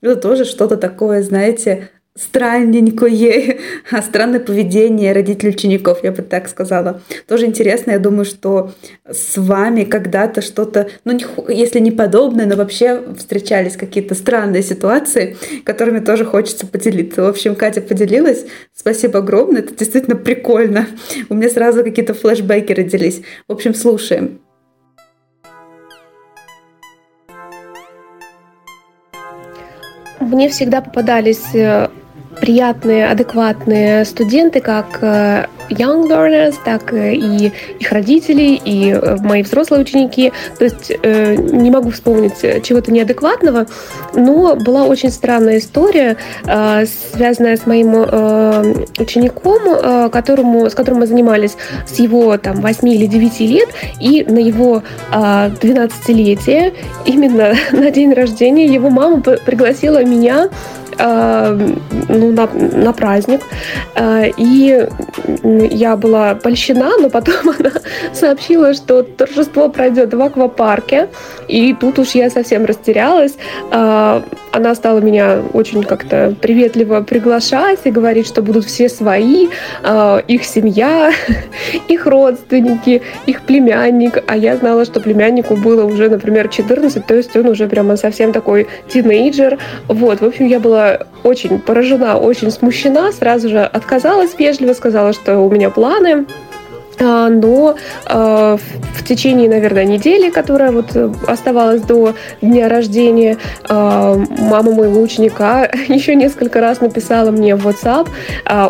[0.00, 3.60] Это тоже что-то такое, знаете, странненькое,
[3.90, 7.00] а странное поведение родителей учеников, я бы так сказала.
[7.28, 8.72] Тоже интересно, я думаю, что
[9.08, 11.16] с вами когда-то что-то, ну,
[11.48, 17.22] если не подобное, но вообще встречались какие-то странные ситуации, которыми тоже хочется поделиться.
[17.22, 18.44] В общем, Катя поделилась.
[18.74, 20.88] Спасибо огромное, это действительно прикольно.
[21.28, 23.22] У меня сразу какие-то флешбеки родились.
[23.46, 24.40] В общем, слушаем.
[30.28, 31.88] Мне всегда попадались э,
[32.40, 39.82] приятные, адекватные студенты, как э, young learners, так и их родители, и э, мои взрослые
[39.82, 40.32] ученики.
[40.58, 43.66] То есть э, не могу вспомнить чего-то неадекватного,
[44.14, 46.16] но была очень странная история,
[47.12, 47.94] связанная с моим
[48.98, 53.68] учеником, которому, с которым мы занимались с его там 8 или 9 лет,
[54.00, 56.74] и на его 12-летие,
[57.04, 60.48] именно на день рождения, его мама пригласила меня
[60.98, 63.40] ну, на, на праздник.
[63.94, 64.86] Э, и
[65.70, 67.72] я была польщена, но потом она
[68.12, 71.08] сообщила, что торжество пройдет в аквапарке.
[71.48, 73.36] И тут уж я совсем растерялась.
[73.70, 74.22] Э,
[74.52, 79.48] она стала меня очень как-то приветливо приглашать и говорить, что будут все свои,
[79.84, 81.12] э, их семья,
[81.88, 84.24] их родственники, их племянник.
[84.26, 88.32] А я знала, что племяннику было уже, например, 14, то есть он уже прямо совсем
[88.32, 89.58] такой тинейджер.
[89.86, 90.87] Вот, в общем, я была
[91.24, 96.26] очень поражена, очень смущена, сразу же отказалась вежливо, сказала, что у меня планы,
[97.00, 97.76] но
[98.06, 98.56] а,
[98.94, 100.96] в течение, наверное, недели, которая вот
[101.26, 103.36] оставалась до дня рождения,
[103.68, 108.08] а, мама моего ученика еще несколько раз написала мне в WhatsApp,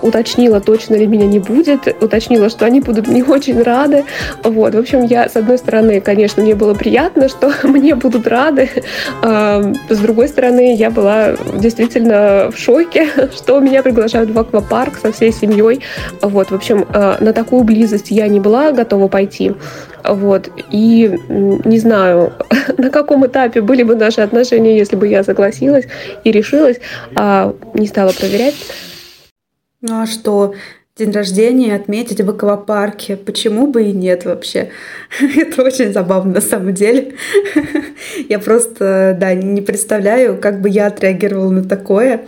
[0.02, 4.04] уточнила, точно ли меня не будет, уточнила, что они будут мне очень рады.
[4.42, 8.68] Вот, в общем, я, с одной стороны, конечно, мне было приятно, что мне будут рады,
[9.22, 15.32] с другой стороны, я была действительно в шоке, что меня приглашают в аквапарк со всей
[15.32, 15.80] семьей.
[16.20, 19.52] Вот, в общем, на такую близость я не была готова пойти.
[20.04, 20.50] Вот.
[20.72, 22.32] И не знаю,
[22.78, 25.86] на каком этапе были бы наши отношения, если бы я согласилась
[26.24, 26.78] и решилась,
[27.14, 28.56] а не стала проверять.
[29.80, 30.54] Ну а что?
[30.96, 33.16] День рождения отметить в аквапарке.
[33.16, 34.70] Почему бы и нет вообще?
[35.36, 37.14] Это очень забавно на самом деле.
[38.28, 42.22] Я просто, да, не представляю, как бы я отреагировала на такое.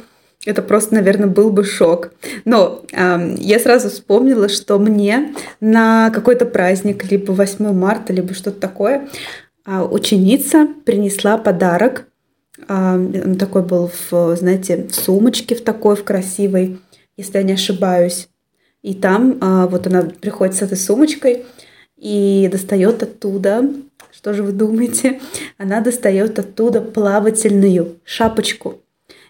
[0.47, 2.13] Это просто, наверное, был бы шок.
[2.47, 8.59] Но э, я сразу вспомнила, что мне на какой-то праздник, либо 8 марта, либо что-то
[8.59, 9.09] такое,
[9.67, 12.07] э, ученица принесла подарок.
[12.69, 16.79] Э, он такой был в, знаете, в сумочке в такой, в красивой,
[17.19, 18.29] если я не ошибаюсь.
[18.81, 21.45] И там э, вот она приходит с этой сумочкой
[21.99, 23.69] и достает оттуда,
[24.11, 25.21] что же вы думаете?
[25.59, 28.81] Она достает оттуда плавательную шапочку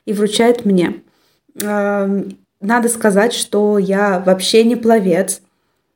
[0.05, 1.03] и вручает мне.
[2.61, 5.41] Надо сказать, что я вообще не пловец.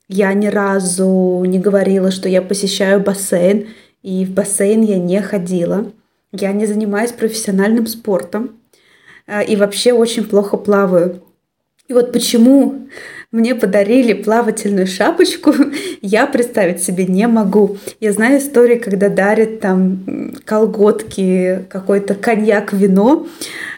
[0.08, 3.68] Я ни разу не говорила, что я посещаю бассейн,
[4.02, 5.92] и в бассейн я не ходила.
[6.32, 8.58] Я не занимаюсь профессиональным спортом
[9.26, 11.22] а, и вообще очень плохо плаваю.
[11.86, 12.88] И вот почему
[13.34, 15.52] мне подарили плавательную шапочку,
[16.02, 17.78] я представить себе не могу.
[17.98, 23.26] Я знаю истории, когда дарят там колготки, какой-то коньяк, вино.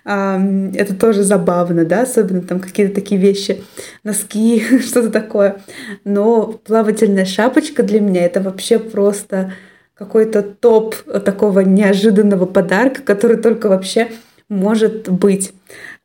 [0.04, 3.64] Это тоже забавно, да, особенно там какие-то такие вещи,
[4.04, 5.56] носки, что-то такое.
[6.04, 9.54] Но плавательная шапочка для меня это вообще просто
[9.94, 14.08] какой-то топ такого неожиданного подарка, который только вообще
[14.50, 15.52] может быть.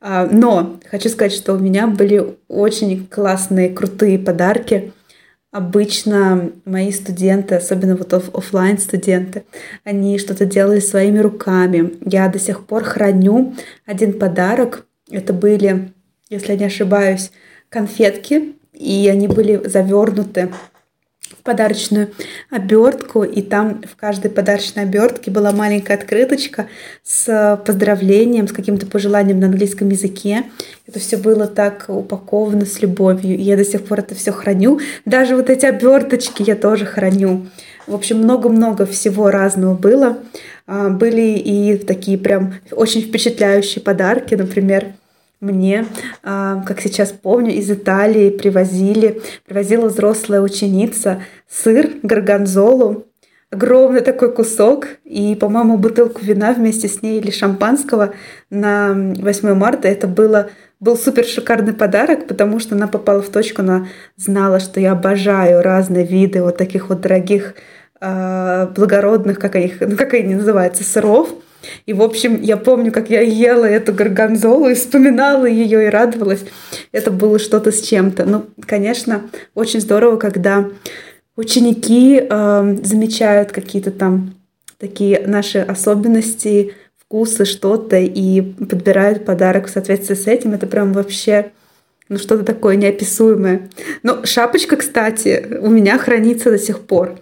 [0.02, 4.93] А, но хочу сказать, что у меня были очень классные, крутые подарки.
[5.52, 9.43] Обычно мои студенты, особенно вот оф офлайн студенты,
[9.84, 11.97] они что-то делали своими руками.
[12.04, 13.54] Я до сих пор храню
[13.86, 14.88] один подарок.
[15.12, 15.93] Это были,
[16.30, 17.32] если я не ошибаюсь,
[17.70, 20.52] конфетки, и они были завернуты
[21.43, 22.09] подарочную
[22.49, 26.67] обертку, и там в каждой подарочной обертке была маленькая открыточка
[27.03, 30.43] с поздравлением, с каким-то пожеланием на английском языке.
[30.87, 34.79] Это все было так упаковано с любовью, и я до сих пор это все храню.
[35.05, 37.47] Даже вот эти оберточки я тоже храню.
[37.87, 40.19] В общем, много-много всего разного было.
[40.67, 44.93] А, были и такие прям очень впечатляющие подарки, например,
[45.41, 45.85] мне,
[46.23, 53.07] а, как сейчас помню, из Италии привозили, привозила взрослая ученица сыр, горгонзолу,
[53.51, 58.13] огромный такой кусок и, по-моему, бутылку вина вместе с ней или шампанского
[58.49, 59.87] на 8 марта.
[59.87, 63.87] Это было был супер шикарный подарок, потому что она попала в точку, она
[64.17, 67.53] знала, что я обожаю разные виды вот таких вот дорогих,
[67.99, 71.29] э, благородных, как они, ну, как они называются, сыров.
[71.86, 76.43] И, в общем, я помню, как я ела эту горгонзолу и вспоминала ее и радовалась.
[76.91, 78.26] Это было что-то с чем-то.
[78.26, 80.70] Ну, конечно, очень здорово, когда
[81.36, 84.36] ученики э, замечают какие-то там
[84.78, 90.53] такие наши особенности, вкусы, что-то и подбирают подарок в соответствии с этим.
[90.53, 91.51] Это прям вообще
[92.09, 93.70] ну, что-то такое неописуемое.
[94.03, 97.20] Но шапочка, кстати, у меня хранится до сих пор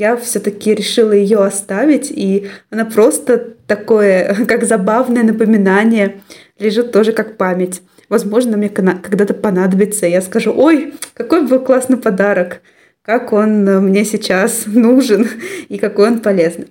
[0.00, 6.20] я все-таки решила ее оставить, и она просто такое, как забавное напоминание,
[6.58, 7.82] лежит тоже как память.
[8.08, 10.06] возможно, мне когда-то понадобится.
[10.06, 12.62] И я скажу, ой, какой был классный подарок,
[13.02, 15.28] как он мне сейчас нужен
[15.68, 16.66] и какой он полезный.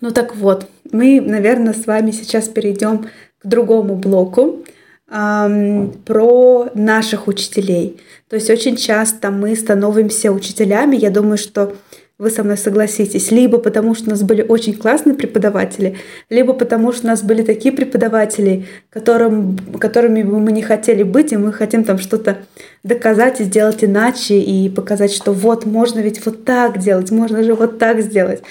[0.00, 3.08] Ну так вот, мы, наверное, с вами сейчас перейдем
[3.40, 4.64] к другому блоку
[5.10, 8.00] эм, про наших учителей.
[8.28, 10.96] То есть очень часто мы становимся учителями.
[10.96, 11.74] Я думаю, что
[12.16, 15.96] вы со мной согласитесь, либо потому что у нас были очень классные преподаватели,
[16.30, 21.32] либо потому что у нас были такие преподаватели, которым, которыми бы мы не хотели быть,
[21.32, 22.38] и мы хотим там что-то
[22.84, 27.54] доказать и сделать иначе, и показать, что вот, можно ведь вот так делать, можно же
[27.54, 28.42] вот так сделать.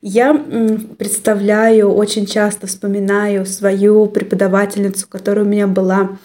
[0.00, 0.34] Я
[0.98, 6.18] представляю, очень часто вспоминаю свою преподавательницу, которая у меня была,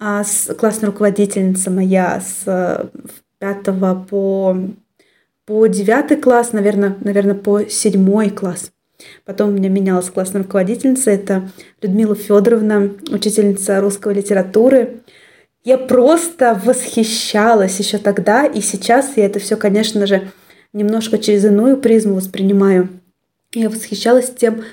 [0.00, 0.22] а,
[0.58, 2.90] классная руководительница моя с
[3.38, 4.56] пятого по
[5.48, 8.70] по девятый класс, наверное, наверное, по седьмой класс.
[9.24, 11.48] Потом у меня менялась классная руководительница, это
[11.80, 15.00] Людмила Федоровна, учительница русской литературы.
[15.64, 20.30] Я просто восхищалась еще тогда, и сейчас я это все, конечно же,
[20.74, 22.90] немножко через иную призму воспринимаю.
[23.54, 24.64] Я восхищалась тем,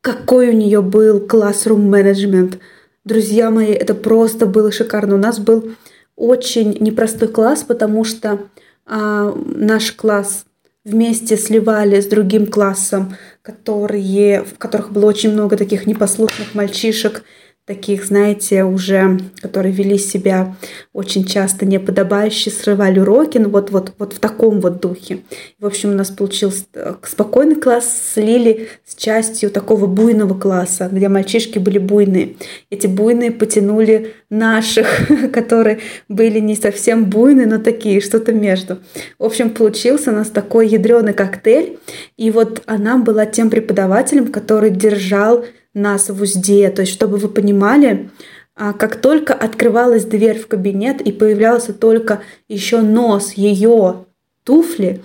[0.00, 2.58] какой у нее был классрум менеджмент.
[3.04, 5.14] Друзья мои, это просто было шикарно.
[5.14, 5.76] У нас был
[6.16, 8.40] очень непростой класс, потому что
[8.86, 10.44] наш класс
[10.84, 17.24] вместе сливали с другим классом, которые, в которых было очень много таких непослушных мальчишек,
[17.66, 20.54] таких, знаете, уже, которые вели себя
[20.92, 25.20] очень часто неподобающе, срывали уроки, ну вот, вот, вот в таком вот духе.
[25.58, 31.08] В общем, у нас получился э, спокойный класс, слили с частью такого буйного класса, где
[31.08, 32.34] мальчишки были буйные.
[32.68, 38.78] Эти буйные потянули наших, которые были не совсем буйные, но такие, что-то между.
[39.18, 41.78] В общем, получился у нас такой ядреный коктейль,
[42.18, 46.70] и вот она была тем преподавателем, который держал нас в узде.
[46.70, 48.10] То есть, чтобы вы понимали,
[48.56, 54.06] а, как только открывалась дверь в кабинет и появлялся только еще нос ее
[54.44, 55.02] туфли,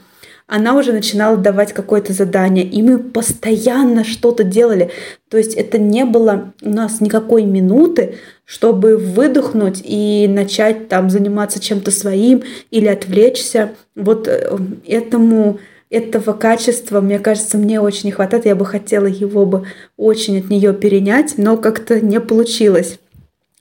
[0.49, 4.89] она уже начинала давать какое-то задание, и мы постоянно что-то делали.
[5.29, 8.15] То есть это не было у нас никакой минуты,
[8.45, 12.41] чтобы выдохнуть и начать там заниматься чем-то своим
[12.71, 13.73] или отвлечься.
[13.95, 14.57] Вот э,
[14.87, 15.59] этому
[15.89, 18.45] этого качества, мне кажется, мне очень не хватает.
[18.45, 19.65] Я бы хотела его бы
[19.97, 22.99] очень от нее перенять, но как-то не получилось.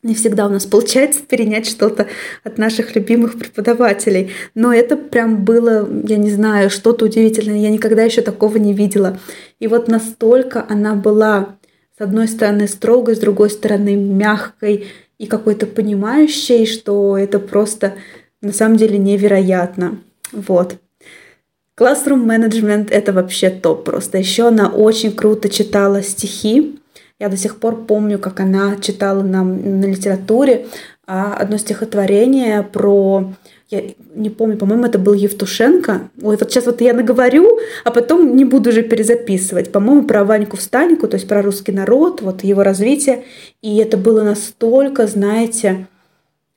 [0.02, 2.06] Не всегда у нас получается перенять что-то
[2.44, 4.30] от наших любимых преподавателей.
[4.54, 7.58] Но это прям было, я не знаю, что-то удивительное.
[7.58, 9.18] Я никогда еще такого не видела.
[9.58, 11.56] И вот настолько она была,
[11.98, 14.86] с одной стороны, строгой, с другой стороны, мягкой
[15.18, 17.94] и какой-то понимающей, что это просто
[18.40, 19.98] на самом деле невероятно.
[20.30, 20.76] Вот.
[21.78, 24.18] Classroom Management— это вообще топ просто.
[24.18, 26.80] Еще она очень круто читала стихи.
[27.18, 30.66] Я до сих пор помню, как она читала нам на литературе
[31.06, 33.32] а, одно стихотворение про
[33.70, 33.82] я
[34.14, 36.08] не помню, по-моему, это был Евтушенко.
[36.22, 39.70] Ой, вот сейчас вот я наговорю, а потом не буду уже перезаписывать.
[39.72, 43.24] По-моему, про Ваньку Встаньку, то есть про русский народ, вот его развитие.
[43.60, 45.86] И это было настолько, знаете,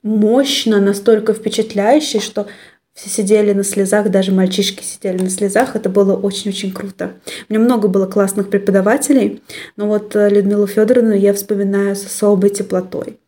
[0.04, 2.48] мощно, настолько впечатляюще, что
[2.94, 5.76] все сидели на слезах, даже мальчишки сидели на слезах.
[5.76, 7.14] Это было очень-очень круто.
[7.48, 9.42] У меня много было классных преподавателей,
[9.78, 13.20] но вот э, Людмилу Федоровну я вспоминаю с особой теплотой.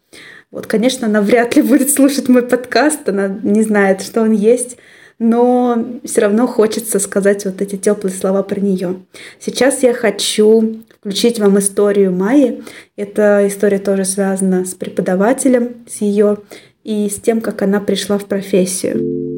[0.52, 4.78] Вот, конечно, она вряд ли будет слушать мой подкаст, она не знает, что он есть,
[5.18, 8.98] но все равно хочется сказать вот эти теплые слова про нее.
[9.40, 12.64] Сейчас я хочу включить вам историю Майи.
[12.96, 16.38] Эта история тоже связана с преподавателем, с ее
[16.84, 19.33] и с тем, как она пришла в профессию.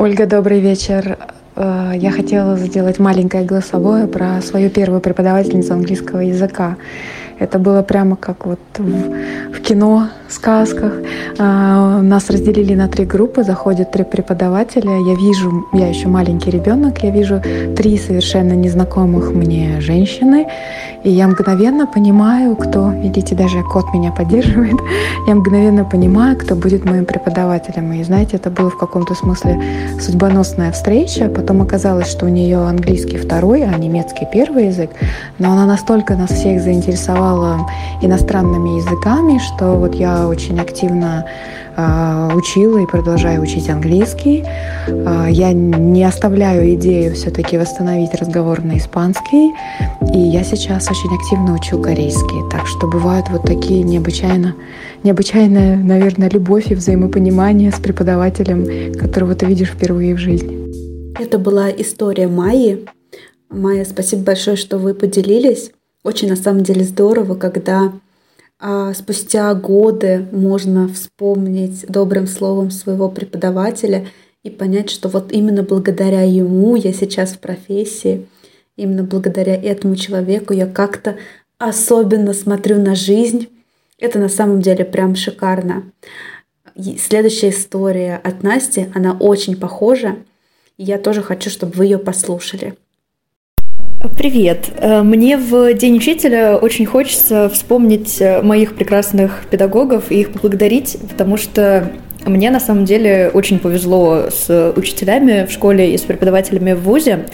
[0.00, 1.18] Ольга, добрый вечер.
[1.56, 6.76] Э, я хотела сделать маленькое голосовое про свою первую преподавательницу английского языка.
[7.38, 10.92] Это было прямо как вот в, в кино, сказках.
[11.38, 14.98] А, нас разделили на три группы, заходят три преподавателя.
[14.98, 17.40] Я вижу, я еще маленький ребенок, я вижу
[17.76, 20.46] три совершенно незнакомых мне женщины,
[21.04, 24.76] и я мгновенно понимаю, кто, видите, даже кот меня поддерживает,
[25.26, 27.92] я мгновенно понимаю, кто будет моим преподавателем.
[27.92, 29.62] И знаете, это было в каком-то смысле
[30.00, 31.28] судьбоносная встреча.
[31.28, 34.90] Потом оказалось, что у нее английский второй, а немецкий первый язык.
[35.38, 37.27] Но она настолько нас всех заинтересовала
[38.02, 41.26] иностранными языками, что вот я очень активно
[41.76, 44.44] э, учила и продолжаю учить английский.
[44.86, 49.52] Э, я не оставляю идею все-таки восстановить разговор на испанский.
[50.14, 52.48] И я сейчас очень активно учу корейский.
[52.50, 54.54] Так что бывают вот такие необычайно,
[55.02, 60.68] необычайная, наверное, любовь и взаимопонимание с преподавателем, которого ты видишь впервые в жизни.
[61.20, 62.86] Это была история Майи.
[63.50, 65.72] Майя, спасибо большое, что вы поделились.
[66.04, 67.92] Очень на самом деле здорово, когда
[68.60, 74.08] а спустя годы можно вспомнить добрым словом своего преподавателя
[74.42, 78.26] и понять, что вот именно благодаря ему я сейчас в профессии,
[78.76, 81.18] именно благодаря этому человеку я как-то
[81.58, 83.48] особенно смотрю на жизнь.
[83.98, 85.92] Это на самом деле прям шикарно.
[86.98, 90.16] Следующая история от Насти, она очень похожа.
[90.76, 92.76] И я тоже хочу, чтобы вы ее послушали.
[94.00, 94.70] Привет.
[94.76, 100.96] Э, мне в День учителя очень хочется вспомнить э, моих прекрасных педагогов и их поблагодарить,
[101.08, 101.90] потому что
[102.24, 107.26] мне на самом деле очень повезло с учителями в школе и с преподавателями в ВУЗе,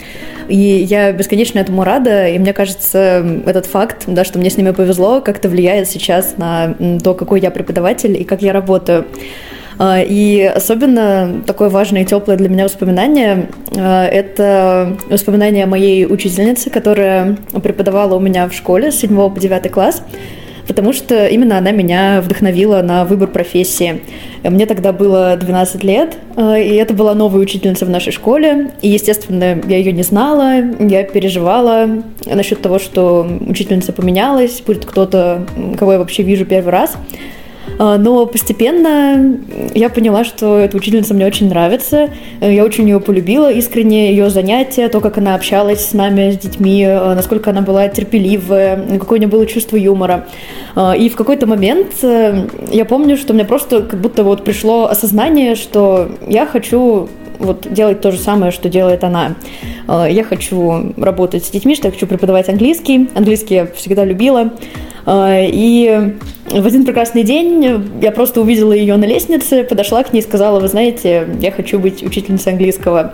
[0.47, 4.71] и я бесконечно этому рада, и мне кажется, этот факт, да, что мне с ними
[4.71, 9.05] повезло, как-то влияет сейчас на то, какой я преподаватель и как я работаю.
[9.77, 16.69] А, и особенно такое важное и теплое для меня воспоминание а,– это воспоминание моей учительницы,
[16.69, 20.01] которая преподавала у меня в школе с 7 по 9 класс
[20.67, 24.01] потому что именно она меня вдохновила на выбор профессии.
[24.43, 28.89] Мне тогда было 12 лет, а, и это была новая учительница в нашей школе, и,
[28.89, 35.45] естественно, я ее не знала, я переживала насчет того, что учительница поменялась, будет кто-то,
[35.77, 36.95] кого я вообще вижу первый раз.
[37.77, 39.37] А, но постепенно
[39.73, 42.09] я поняла, что эта учительница мне очень нравится.
[42.41, 46.85] Я очень ее полюбила искренне, ее занятия, то, как она общалась с нами, с детьми,
[46.85, 50.27] а, насколько она была терпеливая, какое у нее было чувство юмора.
[50.97, 55.55] И в какой-то момент э, я помню, что мне просто как будто вот пришло осознание,
[55.55, 57.07] что я хочу
[57.39, 59.35] вот делать то же самое, что делает она.
[59.87, 63.09] Я хочу работать с детьми, что я хочу преподавать английский.
[63.15, 64.51] Английский я всегда любила.
[65.07, 66.13] И
[66.49, 70.59] в один прекрасный день я просто увидела ее на лестнице, подошла к ней и сказала,
[70.59, 73.13] вы знаете, я хочу быть учительницей английского.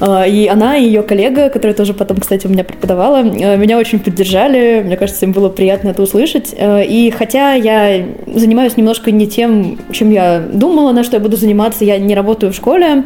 [0.00, 3.78] А, и она и ее коллега, которая тоже потом, кстати, у меня преподавала, а, меня
[3.78, 6.54] очень поддержали, мне кажется, им было приятно это услышать.
[6.58, 11.36] А, и хотя я занимаюсь немножко не тем, чем я думала, на что я буду
[11.36, 13.04] заниматься, я не работаю в школе,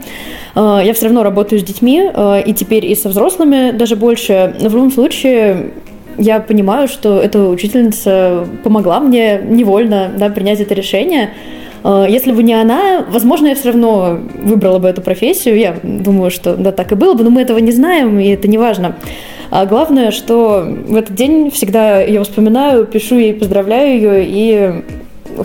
[0.55, 2.11] я все равно работаю с детьми,
[2.47, 4.57] и теперь и со взрослыми даже больше.
[4.59, 5.72] Но в любом случае
[6.19, 11.31] я понимаю, что эта учительница помогла мне невольно да, принять это решение.
[11.85, 15.59] А, если бы не она, возможно, я все равно выбрала бы эту профессию.
[15.59, 18.49] Я думаю, что да, так и было бы, но мы этого не знаем, и это
[18.49, 18.97] не важно.
[19.51, 24.83] А главное, что в этот день всегда ее вспоминаю, пишу ей, поздравляю ее и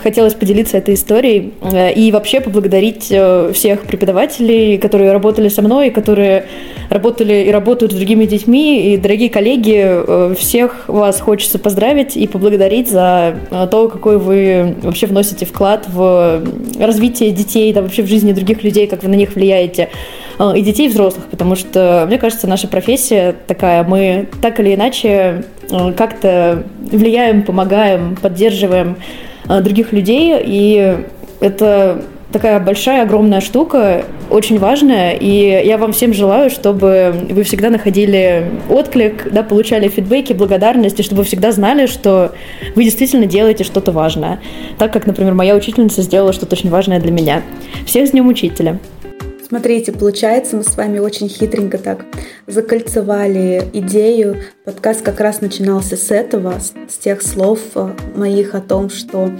[0.00, 5.90] хотелось поделиться этой историей э, и вообще поблагодарить э, всех преподавателей, которые работали со мной,
[5.90, 6.46] которые
[6.90, 8.94] работали и работают с другими детьми.
[8.94, 13.36] И, дорогие коллеги, э, всех вас хочется поздравить и поблагодарить за
[13.70, 16.42] то, какой вы вообще вносите вклад в
[16.78, 19.88] развитие детей, да, вообще в жизни других людей, как вы на них влияете.
[20.56, 25.44] И детей, и взрослых, потому что, мне кажется, наша профессия такая, мы так или иначе
[25.96, 28.96] как-то влияем, помогаем, поддерживаем
[29.48, 30.98] других людей, и
[31.40, 37.68] это такая большая, огромная штука, очень важная, и я вам всем желаю, чтобы вы всегда
[37.68, 42.32] находили отклик, да, получали фидбэки, благодарности, чтобы вы всегда знали, что
[42.74, 44.40] вы действительно делаете что-то важное.
[44.78, 47.42] Так как, например, моя учительница сделала что-то очень важное для меня.
[47.86, 48.78] Всех с Днем Учителя!
[49.52, 52.06] Смотрите, получается, мы с вами очень хитренько так
[52.46, 54.38] закольцевали идею.
[54.64, 59.30] Подкаст как раз начинался с этого, с тех слов э, моих о том, что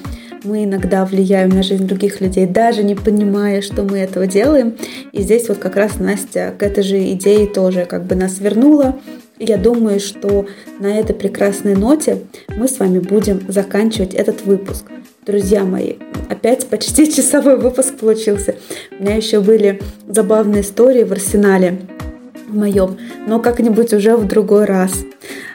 [0.44, 4.76] мы иногда влияем на жизнь других людей, даже не понимая, что мы этого делаем.
[5.12, 9.00] И здесь вот как раз Настя к этой же идее тоже как бы нас вернула.
[9.38, 10.44] И я думаю, что
[10.78, 12.18] на этой прекрасной ноте
[12.54, 14.84] мы с вами будем заканчивать этот выпуск.
[15.24, 15.94] Друзья мои,
[16.28, 18.56] опять почти часовой выпуск получился.
[18.98, 21.78] У меня еще были забавные истории в арсенале
[22.48, 22.96] моем,
[23.28, 24.92] но как-нибудь уже в другой раз.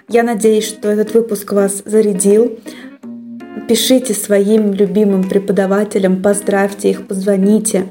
[0.08, 2.58] Я надеюсь, что этот выпуск вас зарядил.
[3.68, 7.88] Пишите своим любимым преподавателям, поздравьте их, позвоните,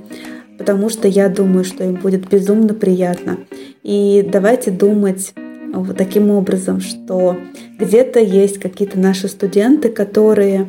[0.57, 3.41] потому что я думаю, что им будет безумно приятно.
[3.83, 5.35] И давайте думать
[5.75, 7.37] вот таким образом, что
[7.79, 10.67] где-то есть какие-то наши студенты, которые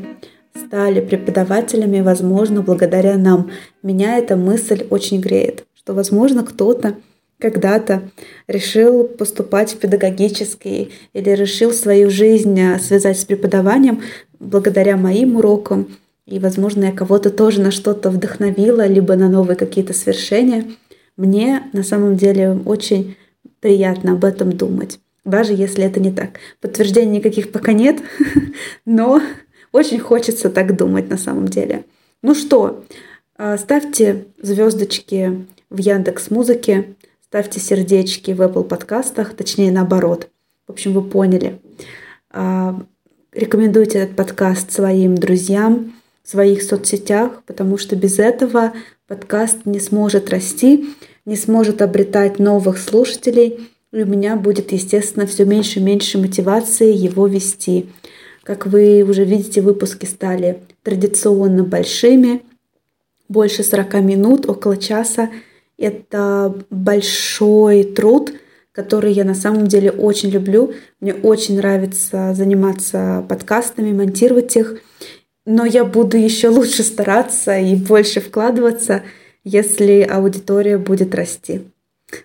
[0.65, 3.51] стали преподавателями, возможно, благодаря нам.
[3.83, 6.95] Меня эта мысль очень греет, что, возможно, кто-то
[7.39, 8.09] когда-то
[8.47, 14.01] решил поступать в педагогический или решил свою жизнь а, связать с преподаванием
[14.39, 15.87] благодаря моим урокам.
[16.25, 20.65] И, возможно, я кого-то тоже на что-то вдохновила, либо на новые какие-то свершения.
[21.15, 23.15] Мне на самом деле очень
[23.59, 26.39] приятно об этом думать, даже если это не так.
[26.59, 27.99] Подтверждений никаких пока нет,
[28.85, 29.21] но
[29.77, 31.85] очень хочется так думать на самом деле.
[32.21, 32.83] Ну что,
[33.37, 40.29] а, ставьте звездочки в Яндекс Музыке, ставьте сердечки в Apple подкастах, точнее наоборот.
[40.67, 41.59] В общем, вы поняли.
[42.31, 42.81] А,
[43.37, 48.73] Рекомендуйте этот подкаст своим друзьям в своих соцсетях, потому что без этого
[49.07, 50.89] подкаст не сможет расти,
[51.25, 56.91] не сможет обретать новых слушателей, и у меня будет, естественно, все меньше и меньше мотивации
[56.91, 57.89] его вести.
[58.47, 62.43] Как вы уже видите, выпуски стали традиционно большими,
[63.27, 65.29] больше 40 минут, около часа.
[65.77, 68.31] Это большой труд,
[68.71, 70.73] который я на самом деле очень люблю.
[71.01, 74.79] Мне очень нравится заниматься подкастами, монтировать их.
[75.45, 79.03] Но я буду еще лучше стараться и больше вкладываться,
[79.43, 81.63] если аудитория будет расти.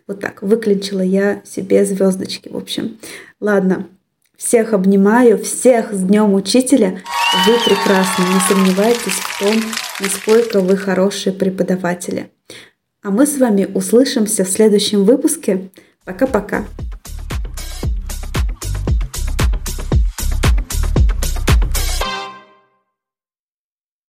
[0.07, 2.99] Вот так, выклинчила я себе звездочки, в общем.
[3.41, 3.89] Ладно,
[4.43, 7.01] всех обнимаю, всех с Днем Учителя.
[7.47, 9.63] Вы прекрасны, не сомневайтесь в том,
[10.01, 12.31] насколько вы хорошие преподаватели.
[13.03, 15.71] А мы с вами услышимся в следующем выпуске.
[16.05, 16.65] Пока-пока.